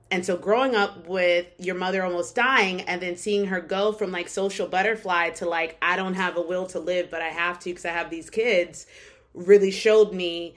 [0.10, 4.12] And so growing up with your mother almost dying and then seeing her go from
[4.12, 7.60] like social butterfly to like I don't have a will to live but I have
[7.60, 8.88] to because I have these kids
[9.34, 10.56] really showed me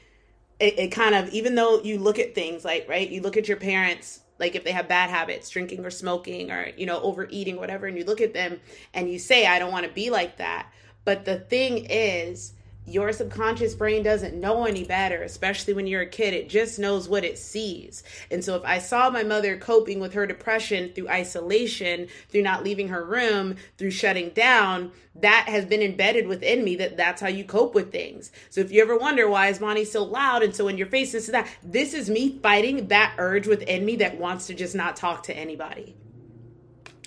[0.61, 3.49] it, it kind of even though you look at things like right you look at
[3.49, 7.57] your parents like if they have bad habits drinking or smoking or you know overeating
[7.57, 8.59] whatever and you look at them
[8.95, 10.73] and you say I don't want to be like that.
[11.05, 12.55] But the thing is
[12.87, 16.35] your subconscious brain doesn't know any better, especially when you're a kid.
[16.35, 18.03] It just knows what it sees.
[18.31, 22.65] And so, if I saw my mother coping with her depression through isolation, through not
[22.65, 27.29] leaving her room, through shutting down, that has been embedded within me that that's how
[27.29, 28.33] you cope with things.
[28.49, 31.13] So, if you ever wonder why is Bonnie so loud and so in your face,
[31.13, 34.97] this that, this is me fighting that urge within me that wants to just not
[34.97, 35.95] talk to anybody.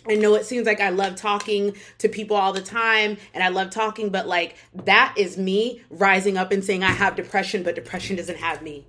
[0.08, 3.48] I know it seems like I love talking to people all the time and I
[3.48, 7.76] love talking, but like that is me rising up and saying I have depression, but
[7.76, 8.86] depression doesn't have me.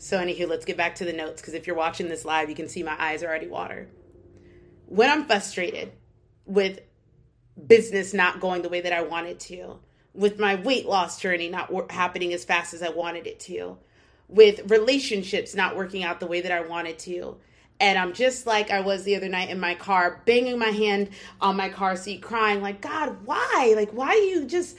[0.00, 2.54] So, anywho, let's get back to the notes because if you're watching this live, you
[2.54, 3.88] can see my eyes are already water.
[4.86, 5.92] When I'm frustrated
[6.46, 6.80] with
[7.66, 9.80] business not going the way that I wanted to,
[10.14, 13.76] with my weight loss journey not happening as fast as I wanted it to,
[14.28, 17.36] with relationships not working out the way that I wanted to,
[17.80, 21.10] and I'm just like I was the other night in my car, banging my hand
[21.40, 23.74] on my car seat, crying, like, God, why?
[23.76, 24.76] Like, why you just,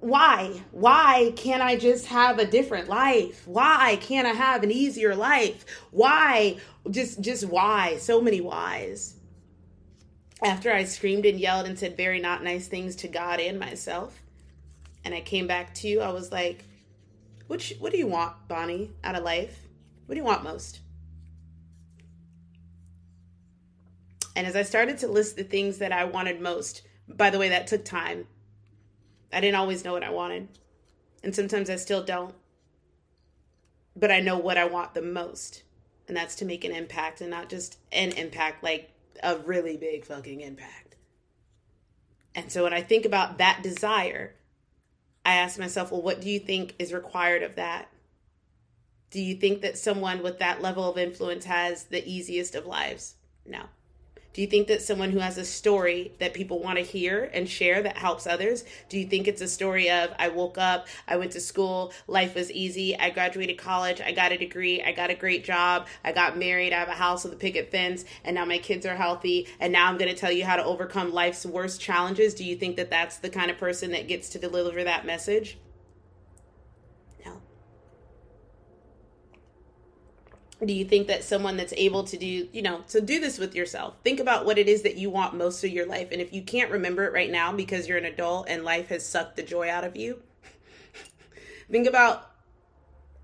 [0.00, 0.62] why?
[0.70, 3.46] Why can't I just have a different life?
[3.46, 5.66] Why can't I have an easier life?
[5.90, 6.56] Why?
[6.90, 7.98] Just, just why?
[7.98, 9.14] So many whys.
[10.42, 14.18] After I screamed and yelled and said very not nice things to God and myself,
[15.04, 16.64] and I came back to you, I was like,
[17.48, 19.66] what, what do you want, Bonnie, out of life?
[20.06, 20.80] What do you want most?
[24.38, 27.48] And as I started to list the things that I wanted most, by the way,
[27.48, 28.28] that took time.
[29.32, 30.46] I didn't always know what I wanted.
[31.24, 32.36] And sometimes I still don't.
[33.96, 35.64] But I know what I want the most.
[36.06, 38.92] And that's to make an impact and not just an impact, like
[39.24, 40.94] a really big fucking impact.
[42.36, 44.36] And so when I think about that desire,
[45.26, 47.88] I ask myself, well, what do you think is required of that?
[49.10, 53.16] Do you think that someone with that level of influence has the easiest of lives?
[53.44, 53.64] No.
[54.38, 57.48] Do you think that someone who has a story that people want to hear and
[57.48, 58.62] share that helps others?
[58.88, 62.36] Do you think it's a story of I woke up, I went to school, life
[62.36, 66.12] was easy, I graduated college, I got a degree, I got a great job, I
[66.12, 68.94] got married, I have a house with a picket fence, and now my kids are
[68.94, 72.32] healthy, and now I'm going to tell you how to overcome life's worst challenges?
[72.32, 75.58] Do you think that that's the kind of person that gets to deliver that message?
[80.64, 83.54] Do you think that someone that's able to do you know to do this with
[83.54, 83.94] yourself?
[84.02, 86.08] Think about what it is that you want most of your life.
[86.10, 89.06] And if you can't remember it right now because you're an adult and life has
[89.06, 90.22] sucked the joy out of you
[91.70, 92.30] think about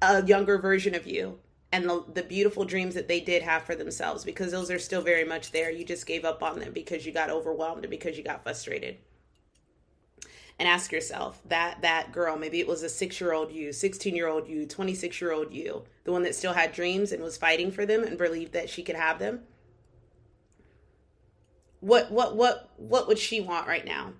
[0.03, 1.38] a younger version of you
[1.73, 5.03] and the, the beautiful dreams that they did have for themselves because those are still
[5.03, 5.70] very much there.
[5.70, 8.99] You just gave up on them because you got overwhelmed and because you got frustrated
[10.59, 14.14] and ask yourself that that girl maybe it was a 6 year old you 16
[14.14, 17.37] year old you 26 year old you the one that still had dreams and was
[17.37, 19.40] fighting for them and believed that she could have them.
[21.81, 24.12] What what what what would she want right now?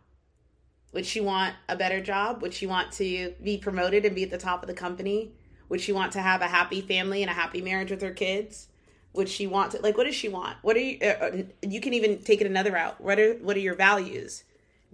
[0.92, 2.42] Would she want a better job?
[2.42, 5.33] Would she want to be promoted and be at the top of the company?
[5.68, 8.68] Would she want to have a happy family and a happy marriage with her kids?
[9.12, 10.57] Would she want to like what does she want?
[10.62, 13.01] What are you uh, uh you can even take it another route.
[13.01, 14.44] What are what are your values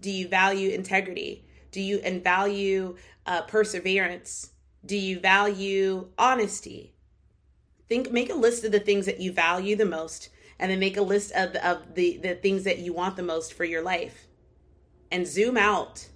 [0.00, 1.44] do you value integrity?
[1.70, 4.52] Do you and value uh, perseverance?
[4.84, 6.94] Do you value honesty?
[7.88, 10.96] Think, make a list of the things that you value the most, and then make
[10.96, 14.26] a list of of the the things that you want the most for your life,
[15.10, 16.08] and zoom out.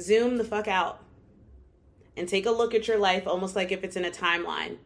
[0.00, 1.04] Zoom the fuck out,
[2.16, 4.78] and take a look at your life almost like if it's in a timeline,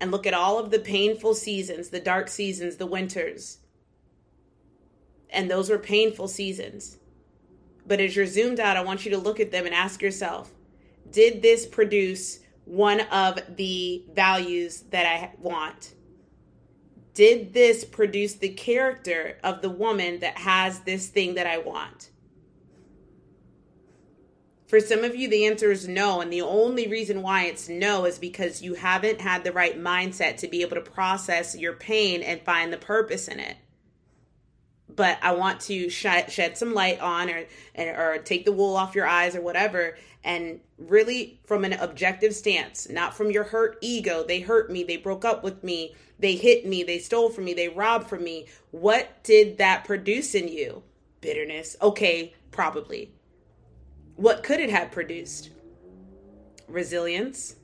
[0.00, 3.58] and look at all of the painful seasons, the dark seasons, the winters
[5.30, 6.98] and those were painful seasons.
[7.86, 10.52] But as you're zoomed out, I want you to look at them and ask yourself
[11.10, 15.94] Did this produce one of the values that I want?
[17.12, 22.10] Did this produce the character of the woman that has this thing that I want?
[24.66, 26.20] For some of you, the answer is no.
[26.20, 30.38] And the only reason why it's no is because you haven't had the right mindset
[30.38, 33.56] to be able to process your pain and find the purpose in it
[34.96, 37.44] but I want to shed, shed some light on or
[37.78, 42.88] or take the wool off your eyes or whatever and really from an objective stance,
[42.88, 44.24] not from your hurt ego.
[44.26, 47.52] They hurt me, they broke up with me, they hit me, they stole from me,
[47.54, 48.46] they robbed from me.
[48.70, 50.82] What did that produce in you?
[51.20, 51.76] Bitterness.
[51.80, 53.12] Okay, probably.
[54.16, 55.50] What could it have produced?
[56.68, 57.56] Resilience,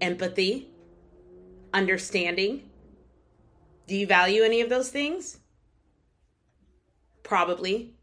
[0.00, 0.68] empathy,
[1.72, 2.68] understanding.
[3.86, 5.38] Do you value any of those things?
[7.24, 7.94] Probably.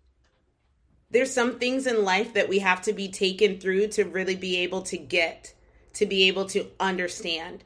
[1.09, 4.57] There's some things in life that we have to be taken through to really be
[4.57, 5.53] able to get,
[5.93, 7.63] to be able to understand.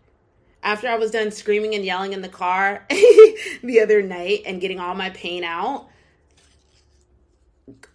[0.61, 2.85] After I was done screaming and yelling in the car
[3.63, 5.87] the other night and getting all my pain out,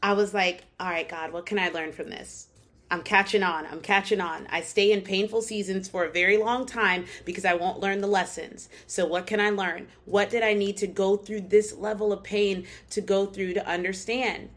[0.03, 2.49] I was like, all right, God, what can I learn from this?
[2.91, 3.67] I'm catching on.
[3.67, 4.49] I'm catching on.
[4.51, 8.09] I stay in painful seasons for a very long time because I won't learn the
[8.09, 8.69] lessons.
[8.87, 9.87] So, what can I learn?
[10.07, 13.67] What did I need to go through this level of pain to go through to
[13.67, 14.51] understand?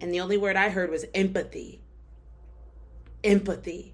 [0.00, 1.80] And the only word I heard was empathy.
[3.24, 3.93] Empathy.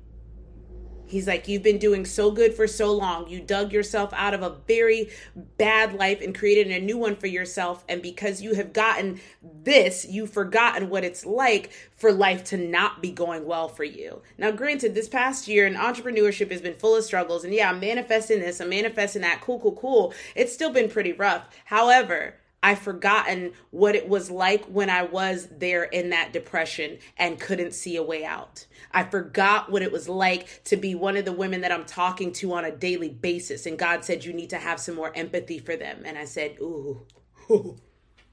[1.10, 3.28] He's like, You've been doing so good for so long.
[3.28, 5.10] You dug yourself out of a very
[5.58, 7.84] bad life and created a new one for yourself.
[7.88, 13.02] And because you have gotten this, you've forgotten what it's like for life to not
[13.02, 14.22] be going well for you.
[14.38, 17.44] Now, granted, this past year and entrepreneurship has been full of struggles.
[17.44, 19.40] And yeah, I'm manifesting this, I'm manifesting that.
[19.40, 20.14] Cool, cool, cool.
[20.34, 21.48] It's still been pretty rough.
[21.66, 27.40] However, I've forgotten what it was like when I was there in that depression and
[27.40, 28.66] couldn't see a way out.
[28.92, 32.32] I forgot what it was like to be one of the women that I'm talking
[32.34, 33.64] to on a daily basis.
[33.64, 36.02] And God said, You need to have some more empathy for them.
[36.04, 37.06] And I said, Ooh,
[37.50, 37.76] ooh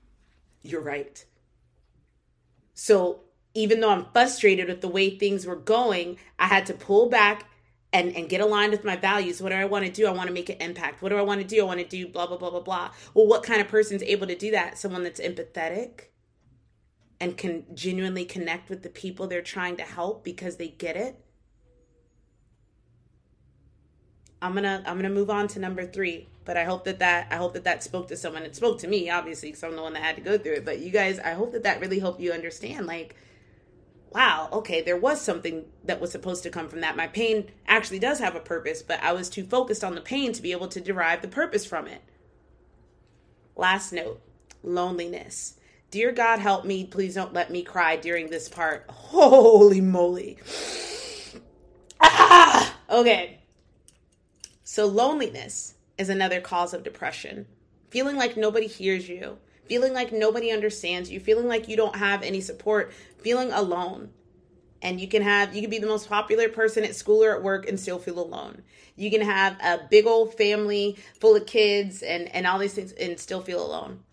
[0.62, 1.24] you're right.
[2.74, 3.22] So
[3.54, 7.50] even though I'm frustrated with the way things were going, I had to pull back
[7.98, 9.42] and and get aligned with my values.
[9.42, 10.06] What do i want to do?
[10.08, 11.02] I want to make an impact.
[11.02, 11.62] What do i want to do?
[11.62, 12.92] I want to do blah blah blah blah blah.
[13.14, 14.78] Well what kind of person's able to do that?
[14.78, 16.10] Someone that's empathetic
[17.20, 21.20] and can genuinely connect with the people they're trying to help because they get it.
[24.42, 27.38] I'm gonna i'm gonna move on to number three but i hope that that i
[27.38, 28.44] hope that that spoke to someone.
[28.44, 30.66] It spoke to me obviously because i'm the one that had to go through it
[30.66, 33.16] but you guys i hope that that really helped you understand like
[34.12, 36.96] wow, okay, there was something that was supposed to come from that.
[36.96, 40.34] My pain actually does have a purpose, but I was too focused on the pain
[40.34, 42.02] to be able to derive the purpose from it.
[43.56, 44.22] Last note
[44.64, 45.56] loneliness.
[45.90, 46.86] Dear God, help me.
[46.86, 48.86] Please don't let me cry during this part.
[48.90, 50.38] Holy moly.
[52.02, 52.78] Ah!
[52.90, 53.40] Okay.
[54.64, 57.48] So, loneliness is another cause of depression.
[57.90, 59.38] feeling like nobody hears you,
[59.68, 62.92] feeling like nobody understands you, feeling like you don't have any support,
[63.22, 64.12] feeling alone.
[64.82, 67.44] And you can have, you can be the most popular person at school or at
[67.44, 68.62] work and still feel alone.
[68.96, 72.92] You can have a big old family full of kids and, and all these things
[72.94, 74.04] and still feel alone.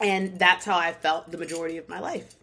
[0.00, 2.34] And that's how I felt the majority of my life.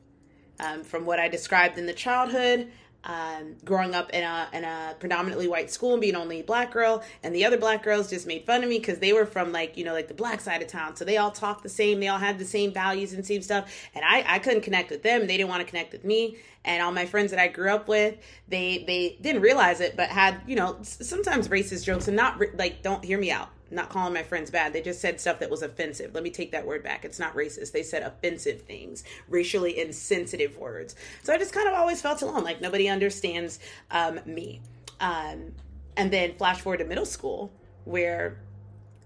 [0.60, 2.72] Um, from what I described in the childhood,
[3.06, 7.04] um, growing up in a in a predominantly white school and being only black girl,
[7.24, 9.78] and the other black girls just made fun of me because they were from like
[9.78, 12.08] you know like the black side of town, so they all talked the same, they
[12.08, 15.22] all had the same values and same stuff, and I I couldn't connect with them,
[15.28, 17.88] they didn't want to connect with me, and all my friends that I grew up
[17.88, 18.16] with,
[18.48, 22.82] they they didn't realize it, but had you know sometimes racist jokes and not like
[22.82, 24.74] don't hear me out not calling my friends bad.
[24.74, 26.14] They just said stuff that was offensive.
[26.14, 27.06] Let me take that word back.
[27.06, 27.72] It's not racist.
[27.72, 30.96] They said offensive things, racially insensitive words.
[31.24, 33.60] So I just kind of always felt alone, like nobody understands
[33.92, 34.62] um, me.
[35.00, 35.54] Um,
[35.98, 37.52] and then flash forward to middle school,
[37.84, 38.40] where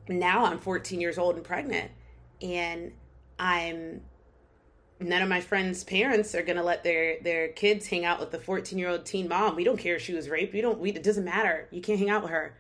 [0.07, 1.91] now I'm 14 years old and pregnant,
[2.41, 2.91] and
[3.37, 4.01] I'm
[4.99, 8.39] none of my friends' parents are gonna let their their kids hang out with the
[8.39, 9.55] 14 year old teen mom.
[9.55, 10.53] We don't care if she was raped.
[10.53, 10.79] We don't.
[10.79, 11.67] We it doesn't matter.
[11.71, 12.57] You can't hang out with her.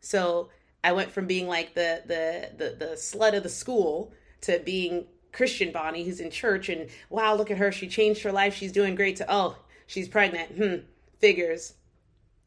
[0.00, 0.50] So
[0.86, 4.12] I went from being like the the the, the slut of the school
[4.42, 8.30] to being Christian Bonnie who's in church and wow, look at her, she changed her
[8.30, 9.56] life, she's doing great to oh,
[9.88, 10.52] she's pregnant.
[10.52, 10.86] Hmm,
[11.18, 11.74] figures.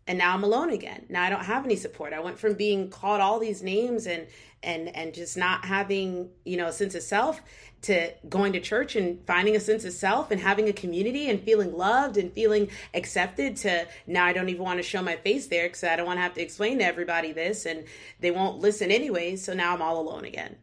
[0.10, 1.05] And now I'm alone again.
[1.07, 2.14] Now I don't have any support.
[2.14, 4.26] I went from being called all these names and
[4.64, 7.39] and and just not having, you know, a sense of self
[7.84, 11.43] to going to church and finding a sense of self and having a community and
[11.43, 15.45] feeling loved and feeling accepted to now I don't even want to show my face
[15.45, 17.84] there because I don't want to have to explain to everybody this and
[18.20, 19.36] they won't listen anyway.
[19.36, 20.55] So now I'm all alone again.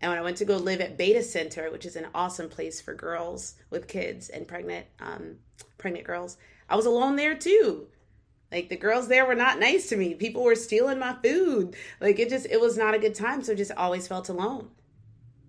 [0.00, 2.80] And when I went to go live at Beta Center, which is an awesome place
[2.80, 5.36] for girls with kids and pregnant um,
[5.78, 6.36] pregnant girls,
[6.68, 7.86] I was alone there too.
[8.50, 10.14] Like the girls there were not nice to me.
[10.14, 11.76] People were stealing my food.
[12.00, 13.42] Like it just it was not a good time.
[13.42, 14.70] So just always felt alone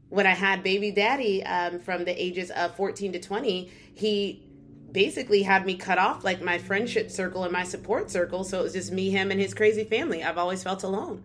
[0.10, 4.44] when I had baby daddy um, from the ages of 14 to 20, he
[4.92, 8.44] basically had me cut off like my friendship circle and my support circle.
[8.44, 10.24] So it was just me, him, and his crazy family.
[10.24, 11.24] I've always felt alone.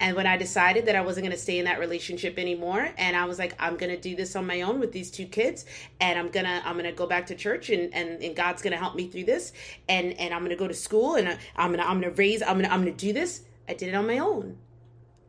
[0.00, 3.16] And when I decided that I wasn't going to stay in that relationship anymore, and
[3.16, 5.64] I was like, I'm going to do this on my own with these two kids,
[6.00, 8.78] and I'm gonna I'm gonna go back to church, and and, and God's going to
[8.78, 9.52] help me through this,
[9.88, 12.56] and and I'm going to go to school, and I'm gonna I'm gonna raise I'm
[12.56, 13.42] gonna I'm gonna do this.
[13.68, 14.58] I did it on my own.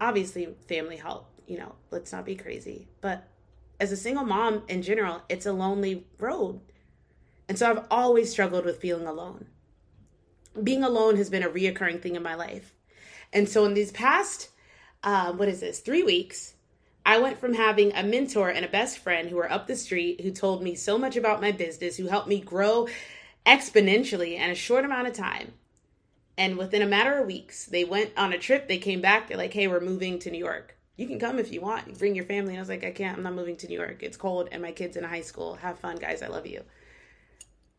[0.02, 2.88] Obviously, family help you know, let's not be crazy.
[3.02, 3.28] But
[3.80, 6.62] as a single mom in general, it's a lonely road.
[7.48, 9.48] And so I've always struggled with feeling alone.
[10.62, 12.74] Being alone has been a reoccurring thing in my life.
[13.34, 14.50] And so in these past,
[15.06, 16.56] uh, what is this, three weeks,
[17.06, 20.22] I went from having a mentor and a best friend who were up the street
[20.22, 22.88] who told me so much about my business, who helped me grow
[23.46, 25.54] exponentially in a short amount of time.
[26.38, 28.68] And within a matter of weeks, they went on a trip.
[28.68, 29.28] They came back.
[29.28, 31.88] They're like, hey, we're moving to New York you can come if you want.
[31.88, 32.52] You bring your family.
[32.52, 33.18] And I was like, I can't.
[33.18, 34.02] I'm not moving to New York.
[34.02, 35.56] It's cold, and my kids in high school.
[35.56, 36.22] Have fun, guys.
[36.22, 36.64] I love you.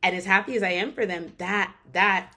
[0.02, 2.32] And as happy as I am for them, that that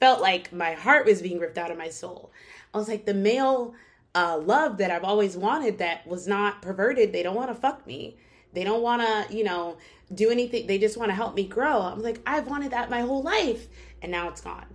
[0.00, 2.32] felt like my heart was being ripped out of my soul.
[2.72, 3.74] I was like, the male
[4.14, 7.12] uh, love that I've always wanted that was not perverted.
[7.12, 8.16] They don't want to fuck me.
[8.52, 9.76] They don't want to, you know,
[10.14, 10.66] do anything.
[10.66, 11.80] They just want to help me grow.
[11.80, 13.66] I'm like, I've wanted that my whole life,
[14.00, 14.66] and now it's gone.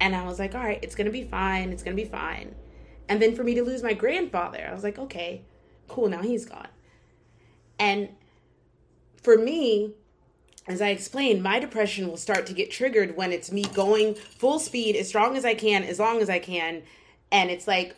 [0.00, 1.72] And I was like, all right, it's gonna be fine.
[1.72, 2.54] It's gonna be fine.
[3.08, 5.42] And then for me to lose my grandfather, I was like, okay,
[5.88, 6.68] cool, now he's gone.
[7.78, 8.10] And
[9.22, 9.94] for me,
[10.66, 14.58] as I explained, my depression will start to get triggered when it's me going full
[14.58, 16.82] speed as strong as I can, as long as I can.
[17.32, 17.96] And it's like,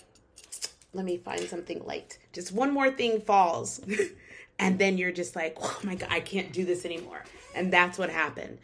[0.93, 2.19] let me find something light.
[2.33, 3.81] Just one more thing falls.
[4.59, 7.25] and then you're just like, oh my God, I can't do this anymore.
[7.55, 8.59] And that's what happened.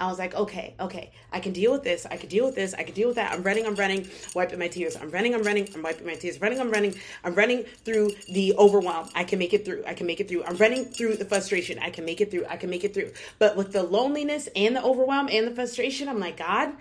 [0.00, 2.06] I was like, okay, okay, I can deal with this.
[2.08, 2.72] I can deal with this.
[2.72, 3.32] I can deal with that.
[3.32, 4.96] I'm running, I'm running, wiping my tears.
[4.96, 6.40] I'm running, I'm running, I'm wiping my tears.
[6.40, 9.08] Running, I'm running, I'm running through the overwhelm.
[9.16, 9.82] I can make it through.
[9.86, 10.44] I can make it through.
[10.44, 11.80] I'm running through the frustration.
[11.80, 12.46] I can make it through.
[12.46, 13.10] I can make it through.
[13.40, 16.74] But with the loneliness and the overwhelm and the frustration, I'm like, God,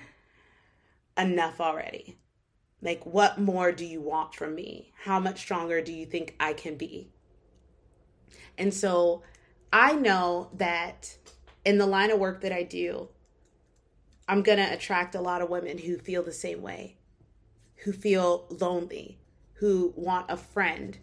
[1.17, 2.17] enough already.
[2.82, 4.93] Like, what more do you want from me?
[5.03, 7.09] How much stronger do you think I can be?
[8.57, 9.23] And so
[9.73, 11.17] I know that
[11.65, 13.09] in the line of work that I do,
[14.28, 16.97] I'm going to attract a lot of women who feel the same way,
[17.84, 19.19] who feel lonely,
[19.55, 20.97] who want a friend.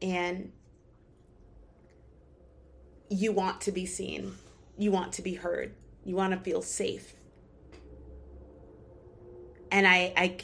[0.00, 0.52] And
[3.08, 4.34] you want to be seen,
[4.76, 7.14] you want to be heard, you want to feel safe.
[9.74, 10.36] And I, I,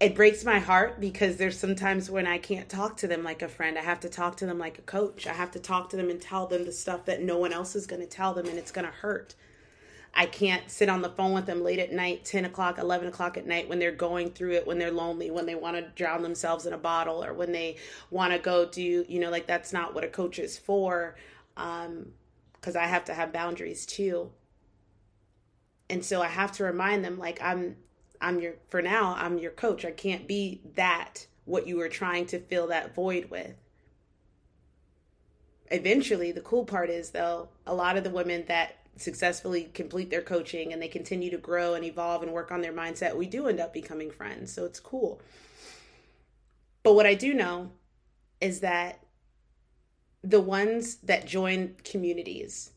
[0.00, 3.48] it breaks my heart because there's sometimes when I can't talk to them like a
[3.48, 3.78] friend.
[3.78, 5.28] I have to talk to them like a coach.
[5.28, 7.76] I have to talk to them and tell them the stuff that no one else
[7.76, 9.36] is going to tell them and it's going to hurt.
[10.12, 13.36] I can't sit on the phone with them late at night, 10 o'clock, 11 o'clock
[13.36, 16.24] at night when they're going through it, when they're lonely, when they want to drown
[16.24, 17.76] themselves in a bottle, or when they
[18.10, 21.14] want to go do, you know, like that's not what a coach is for.
[21.56, 22.06] Um,
[22.54, 24.32] because I have to have boundaries too.
[25.88, 27.76] And so I have to remind them, like, I'm,
[28.24, 29.84] I'm your, for now, I'm your coach.
[29.84, 33.54] I can't be that, what you were trying to fill that void with
[35.70, 40.22] eventually the cool part is though a lot of the women that successfully complete their
[40.22, 43.48] coaching and they continue to grow and evolve and work on their mindset, we do
[43.48, 44.52] end up becoming friends.
[44.52, 45.20] So it's cool.
[46.82, 47.72] But what I do know
[48.40, 49.00] is that
[50.22, 52.70] the ones that join communities,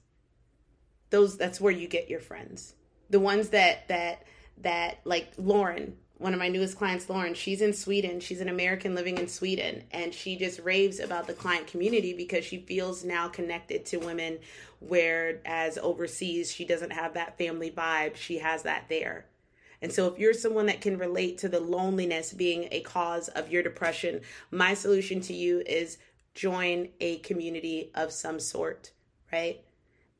[1.12, 2.74] those that's where you get your friends.
[3.10, 4.24] The ones that that
[4.62, 8.20] that like Lauren, one of my newest clients, Lauren, she's in Sweden.
[8.20, 9.84] She's an American living in Sweden.
[9.92, 14.40] And she just raves about the client community because she feels now connected to women,
[14.80, 18.16] whereas overseas, she doesn't have that family vibe.
[18.16, 19.26] She has that there.
[19.80, 23.52] And so, if you're someone that can relate to the loneliness being a cause of
[23.52, 26.00] your depression, my solution to you is
[26.34, 28.92] join a community of some sort,
[29.32, 29.64] right?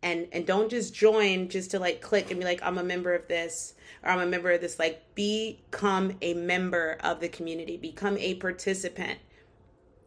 [0.08, 3.14] And and don't just join just to like click and be like I'm a member
[3.14, 7.76] of this or I'm a member of this, like become a member of the community,
[7.76, 9.20] become a participant.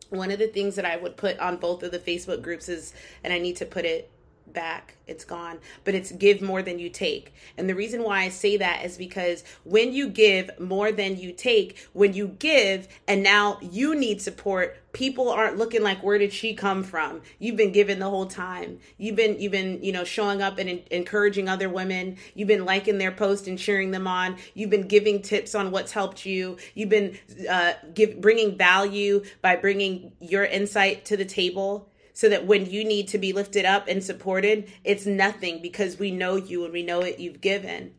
[0.09, 2.95] One of the things that I would put on both of the Facebook groups is,
[3.23, 4.11] and I need to put it
[4.53, 7.35] back it's gone but it's give more than you take.
[7.57, 11.33] And the reason why i say that is because when you give more than you
[11.33, 16.33] take when you give and now you need support people aren't looking like where did
[16.33, 17.21] she come from?
[17.39, 18.79] You've been given the whole time.
[18.99, 22.17] You've been you've been you know showing up and in, encouraging other women.
[22.35, 24.37] You've been liking their post and cheering them on.
[24.55, 26.57] You've been giving tips on what's helped you.
[26.75, 31.90] You've been uh, give bringing value by bringing your insight to the table
[32.21, 36.11] so that when you need to be lifted up and supported, it's nothing because we
[36.11, 37.95] know you and we know what you've given.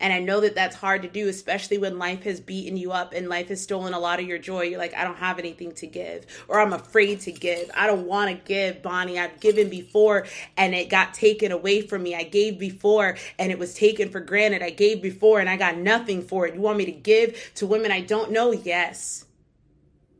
[0.00, 3.12] And I know that that's hard to do, especially when life has beaten you up
[3.12, 4.62] and life has stolen a lot of your joy.
[4.62, 7.70] You're like, I don't have anything to give, or I'm afraid to give.
[7.72, 9.20] I don't want to give, Bonnie.
[9.20, 12.16] I've given before and it got taken away from me.
[12.16, 14.64] I gave before and it was taken for granted.
[14.64, 16.56] I gave before and I got nothing for it.
[16.56, 18.50] You want me to give to women I don't know?
[18.50, 19.26] Yes.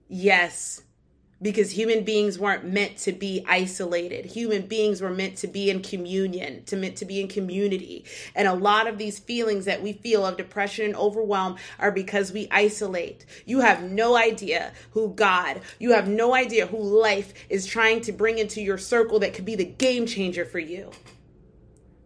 [0.07, 0.83] Yes
[1.43, 4.27] because human beings weren't meant to be isolated.
[4.27, 8.05] Human beings were meant to be in communion, to meant to be in community.
[8.35, 12.33] And a lot of these feelings that we feel of depression and overwhelm are because
[12.33, 13.25] we isolate.
[13.47, 18.13] You have no idea who God, you have no idea who life is trying to
[18.13, 20.91] bring into your circle that could be the game changer for you.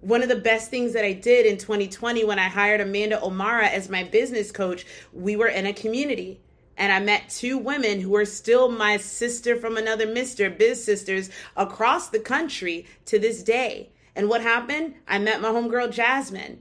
[0.00, 3.66] One of the best things that I did in 2020 when I hired Amanda O'Mara
[3.66, 6.40] as my business coach, we were in a community
[6.76, 11.30] and I met two women who are still my sister from another mister, biz sisters
[11.56, 13.90] across the country to this day.
[14.16, 14.94] And what happened?
[15.08, 16.60] I met my homegirl Jasmine.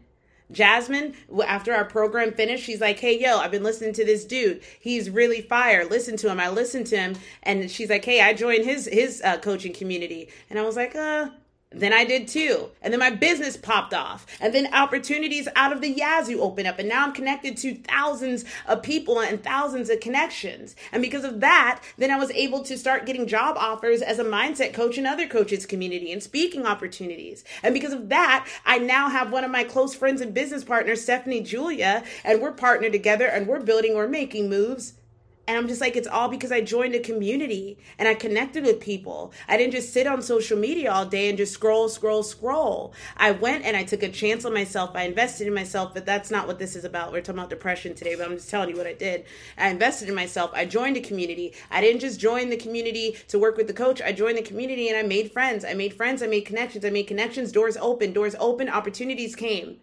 [0.52, 4.62] Jasmine, after our program finished, she's like, Hey, yo, I've been listening to this dude.
[4.80, 5.86] He's really fire.
[5.86, 6.40] Listen to him.
[6.40, 7.16] I listened to him.
[7.44, 10.30] And she's like, Hey, I joined his, his uh, coaching community.
[10.50, 11.30] And I was like, uh,
[11.74, 12.70] then I did too.
[12.82, 14.26] And then my business popped off.
[14.40, 16.80] And then opportunities out of the Yazoo opened up.
[16.80, 20.76] And now I'm connected to thousands of people and thousands of connections.
[20.92, 24.24] And because of that, then I was able to start getting job offers as a
[24.24, 27.44] mindset coach in other coaches community and speaking opportunities.
[27.64, 31.02] And because of that, I now have one of my close friends and business partners,
[31.02, 34.94] Stephanie Julia, and we're partnered together and we're building, we're making moves
[35.46, 38.80] and I'm just like, it's all because I joined a community and I connected with
[38.80, 39.34] people.
[39.46, 42.94] I didn't just sit on social media all day and just scroll, scroll, scroll.
[43.18, 44.92] I went and I took a chance on myself.
[44.96, 47.12] I invested in myself, but that's not what this is about.
[47.12, 49.26] We're talking about depression today, but I'm just telling you what I did.
[49.58, 50.52] I invested in myself.
[50.54, 51.54] I joined a community.
[51.70, 54.02] I didn't just join the community to work with the coach.
[54.02, 55.66] I joined the community and I made friends.
[55.66, 56.24] I made friends.
[56.24, 56.86] I made connections.
[56.86, 57.52] I made connections.
[57.52, 58.14] Doors open.
[58.14, 58.70] Doors open.
[58.70, 59.82] Opportunities came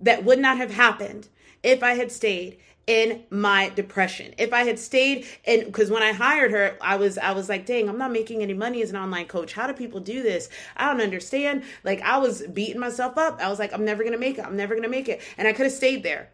[0.00, 1.28] that would not have happened
[1.62, 4.34] if I had stayed in my depression.
[4.38, 7.66] If I had stayed in because when I hired her, I was I was like,
[7.66, 9.52] dang, I'm not making any money as an online coach.
[9.52, 10.48] How do people do this?
[10.76, 11.62] I don't understand.
[11.84, 13.40] Like I was beating myself up.
[13.40, 14.44] I was like, I'm never gonna make it.
[14.44, 15.20] I'm never gonna make it.
[15.38, 16.30] And I could have stayed there.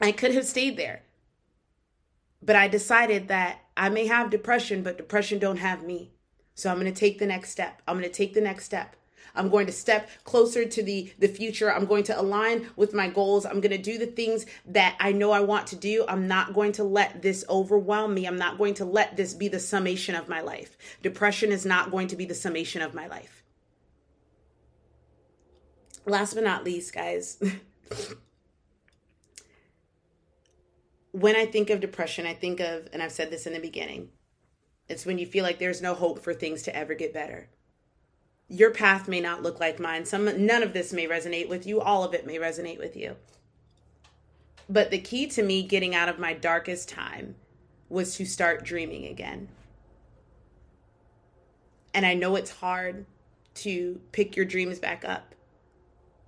[0.00, 1.02] I could have stayed there.
[2.42, 6.12] But I decided that I may have depression, but depression don't have me.
[6.54, 7.82] So I'm gonna take the next step.
[7.86, 8.96] I'm gonna take the next step.
[9.34, 11.72] I'm going to step closer to the the future.
[11.72, 13.44] I'm going to align with my goals.
[13.44, 16.04] I'm going to do the things that I know I want to do.
[16.08, 18.26] I'm not going to let this overwhelm me.
[18.26, 20.76] I'm not going to let this be the summation of my life.
[21.02, 23.42] Depression is not going to be the summation of my life.
[26.06, 27.42] Last but not least, guys,
[31.12, 34.10] when I think of depression, I think of, and I've said this in the beginning,
[34.86, 37.48] it's when you feel like there's no hope for things to ever get better
[38.48, 40.04] Your path may not look like mine.
[40.04, 41.80] Some none of this may resonate with you.
[41.80, 43.16] All of it may resonate with you.
[44.68, 47.34] But the key to me getting out of my darkest time
[47.88, 49.48] was to start dreaming again.
[51.92, 53.06] And I know it's hard
[53.56, 55.34] to pick your dreams back up.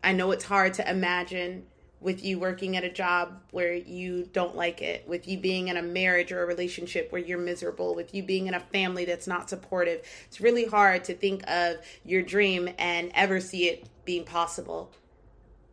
[0.05, 1.67] I know it's hard to imagine
[2.01, 5.76] with you working at a job where you don't like it, with you being in
[5.76, 9.26] a marriage or a relationship where you're miserable, with you being in a family that's
[9.26, 10.03] not supportive.
[10.26, 14.92] It's really hard to think of your dream and ever see it being possible.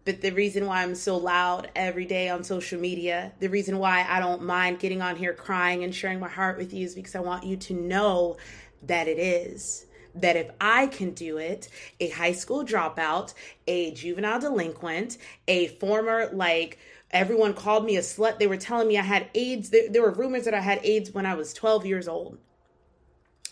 [0.05, 4.05] But the reason why I'm so loud every day on social media, the reason why
[4.07, 7.15] I don't mind getting on here crying and sharing my heart with you is because
[7.15, 8.37] I want you to know
[8.83, 9.85] that it is
[10.15, 13.33] that if I can do it, a high school dropout,
[13.67, 16.77] a juvenile delinquent, a former like
[17.11, 18.39] everyone called me a slut.
[18.39, 19.69] They were telling me I had AIDS.
[19.69, 22.37] There, there, were rumors that I had AIDS when I was 12 years old.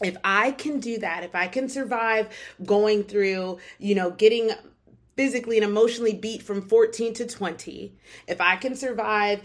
[0.02, 2.30] If I can do that, if I can survive
[2.66, 4.50] going through, you know, getting
[5.16, 7.94] physically and emotionally beat from 14 to 20,
[8.28, 9.42] if I can survive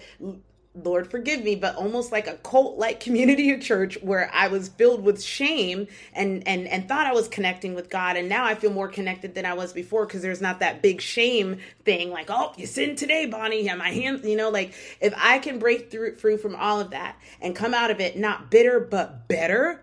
[0.82, 4.68] Lord forgive me, but almost like a cult like community of church where I was
[4.68, 8.16] filled with shame and and and thought I was connecting with God.
[8.16, 11.00] And now I feel more connected than I was before because there's not that big
[11.00, 13.64] shame thing like oh you sinned today Bonnie.
[13.64, 16.90] Yeah my hands you know like if I can break through through from all of
[16.90, 19.82] that and come out of it not bitter but better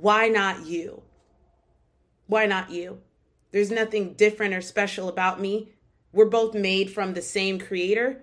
[0.00, 1.02] why not you?
[2.28, 3.00] Why not you?
[3.50, 5.72] There's nothing different or special about me.
[6.12, 8.22] We're both made from the same creator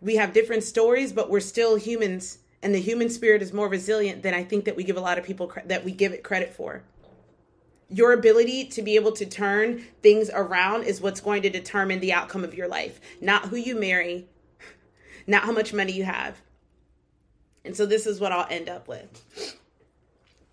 [0.00, 4.22] we have different stories, but we're still humans, and the human spirit is more resilient
[4.22, 6.52] than I think that we give a lot of people that we give it credit
[6.52, 6.82] for.
[7.88, 12.12] Your ability to be able to turn things around is what's going to determine the
[12.12, 14.26] outcome of your life, not who you marry,
[15.26, 16.40] not how much money you have.
[17.64, 19.56] And so this is what I'll end up with.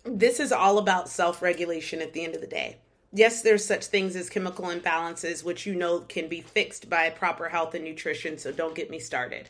[0.04, 2.78] This is all about self regulation at the end of the day
[3.14, 7.48] yes, there's such things as chemical imbalances, which you know can be fixed by proper
[7.48, 8.36] health and nutrition.
[8.36, 9.48] So don't get me started.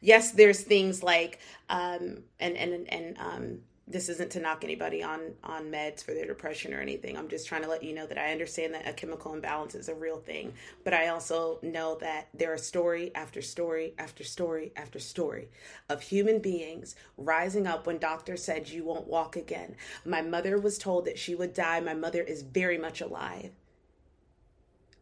[0.00, 1.38] Yes, there's things like
[1.70, 3.58] um, and and and um,
[3.92, 7.16] this isn't to knock anybody on on meds for their depression or anything.
[7.16, 9.88] I'm just trying to let you know that i understand that a chemical imbalance is
[9.88, 10.52] a real thing
[10.84, 15.48] but i also know that there are story after story after story after story
[15.88, 19.76] of human beings rising up when doctors said you won't walk again.
[20.04, 21.80] My mother was told that she would die.
[21.80, 23.52] My mother is very much alive.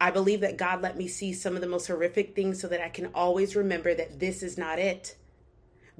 [0.01, 2.81] I believe that God let me see some of the most horrific things so that
[2.81, 5.17] I can always remember that this is not it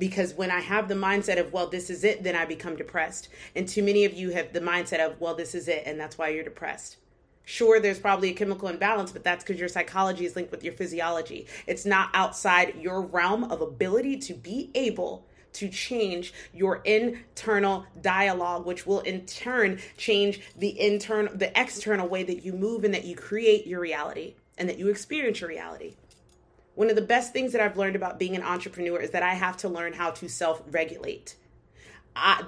[0.01, 3.29] because when I have the mindset of, well, this is it, then I become depressed.
[3.55, 6.19] And too many of you have the mindset of, well, this is it, and that's
[6.19, 6.97] why you're depressed.
[7.45, 10.73] Sure, there's probably a chemical imbalance, but that's because your psychology is linked with your
[10.73, 11.47] physiology.
[11.67, 18.65] It's not outside your realm of ability to be able to change your internal dialogue
[18.65, 23.05] which will in turn change the internal the external way that you move and that
[23.05, 25.97] you create your reality and that you experience your reality
[26.75, 29.35] one of the best things that I've learned about being an entrepreneur is that I
[29.35, 31.37] have to learn how to self regulate.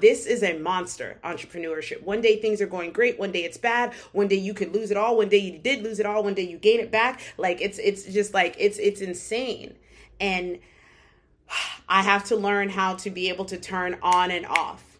[0.00, 2.02] this is a monster entrepreneurship.
[2.02, 4.90] One day things are going great, one day it's bad, one day you could lose
[4.90, 7.20] it all, one day you did lose it all, one day you gain it back.
[7.36, 9.76] Like it's it's just like it's it's insane.
[10.20, 10.58] And
[11.88, 14.91] I have to learn how to be able to turn on and off.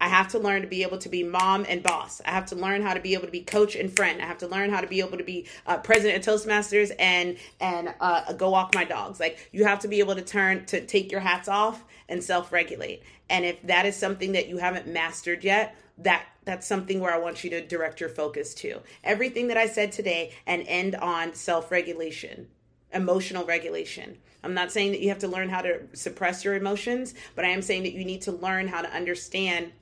[0.00, 2.20] I have to learn to be able to be mom and boss.
[2.26, 4.20] I have to learn how to be able to be coach and friend.
[4.20, 7.36] I have to learn how to be able to be uh, president of Toastmasters and
[7.60, 9.18] and uh, go walk my dogs.
[9.18, 12.52] Like you have to be able to turn to take your hats off and self
[12.52, 13.02] regulate.
[13.30, 17.18] And if that is something that you haven't mastered yet, that that's something where I
[17.18, 18.80] want you to direct your focus to.
[19.02, 22.48] Everything that I said today and end on self regulation,
[22.92, 24.18] emotional regulation.
[24.42, 27.48] I'm not saying that you have to learn how to suppress your emotions, but I
[27.48, 29.72] am saying that you need to learn how to understand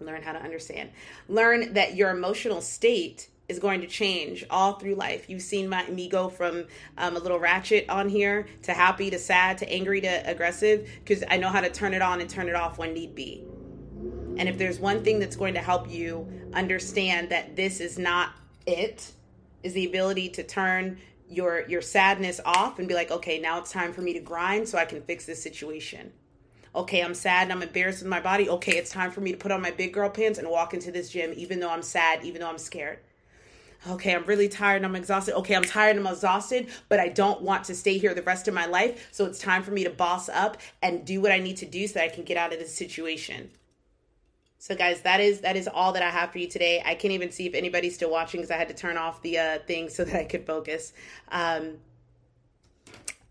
[0.00, 0.90] learn how to understand.
[1.28, 5.28] Learn that your emotional state is going to change all through life.
[5.28, 6.64] You've seen my me go from
[6.96, 11.22] um, a little ratchet on here to happy to sad to angry to aggressive because
[11.28, 13.44] i know how to turn it on and turn it off when need be.
[14.38, 18.32] And if there's one thing that's going to help you understand that this is not
[18.66, 19.12] it
[19.62, 23.72] is the ability to turn your your sadness off and be like okay now it's
[23.72, 26.12] time for me to grind so i can fix this situation
[26.74, 28.48] okay, I'm sad and I'm embarrassed with my body.
[28.48, 30.90] Okay, it's time for me to put on my big girl pants and walk into
[30.90, 32.98] this gym, even though I'm sad, even though I'm scared.
[33.88, 35.36] Okay, I'm really tired and I'm exhausted.
[35.38, 38.46] Okay, I'm tired and I'm exhausted, but I don't want to stay here the rest
[38.46, 39.08] of my life.
[39.10, 41.86] So it's time for me to boss up and do what I need to do
[41.88, 43.50] so that I can get out of this situation.
[44.58, 46.80] So guys, that is that is all that I have for you today.
[46.86, 49.36] I can't even see if anybody's still watching because I had to turn off the
[49.38, 50.92] uh, thing so that I could focus.
[51.32, 51.78] Um,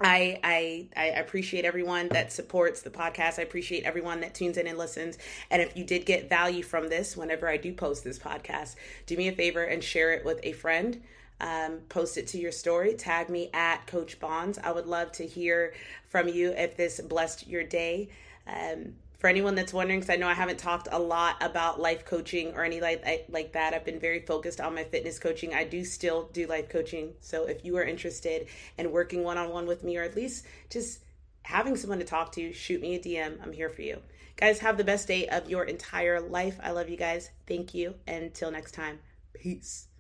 [0.04, 3.40] I, I I appreciate everyone that supports the podcast.
[3.40, 5.18] I appreciate everyone that tunes in and listens.
[5.50, 8.76] And if you did get value from this, whenever I do post this podcast,
[9.06, 11.02] do me a favor and share it with a friend.
[11.40, 12.94] Um, post it to your story.
[12.94, 14.60] Tag me at Coach Bons.
[14.60, 15.74] I would love to hear
[16.08, 18.10] from you if this blessed your day.
[18.46, 22.06] Um, for anyone that's wondering, because I know I haven't talked a lot about life
[22.06, 23.76] coaching or any like like that.
[23.76, 25.54] I've been very focused on my fitness coaching.
[25.54, 27.14] I do still do life coaching.
[27.22, 28.48] So if you are interested
[28.80, 31.02] in working one on one with me, or at least just
[31.44, 33.40] having someone to talk to, shoot me a DM.
[33.44, 34.00] I'm here for you.
[34.38, 36.60] Guys, have the best day of your entire life.
[36.64, 37.30] I love you guys.
[37.48, 37.94] Thank you.
[38.08, 38.98] Until next time,
[39.34, 39.91] peace.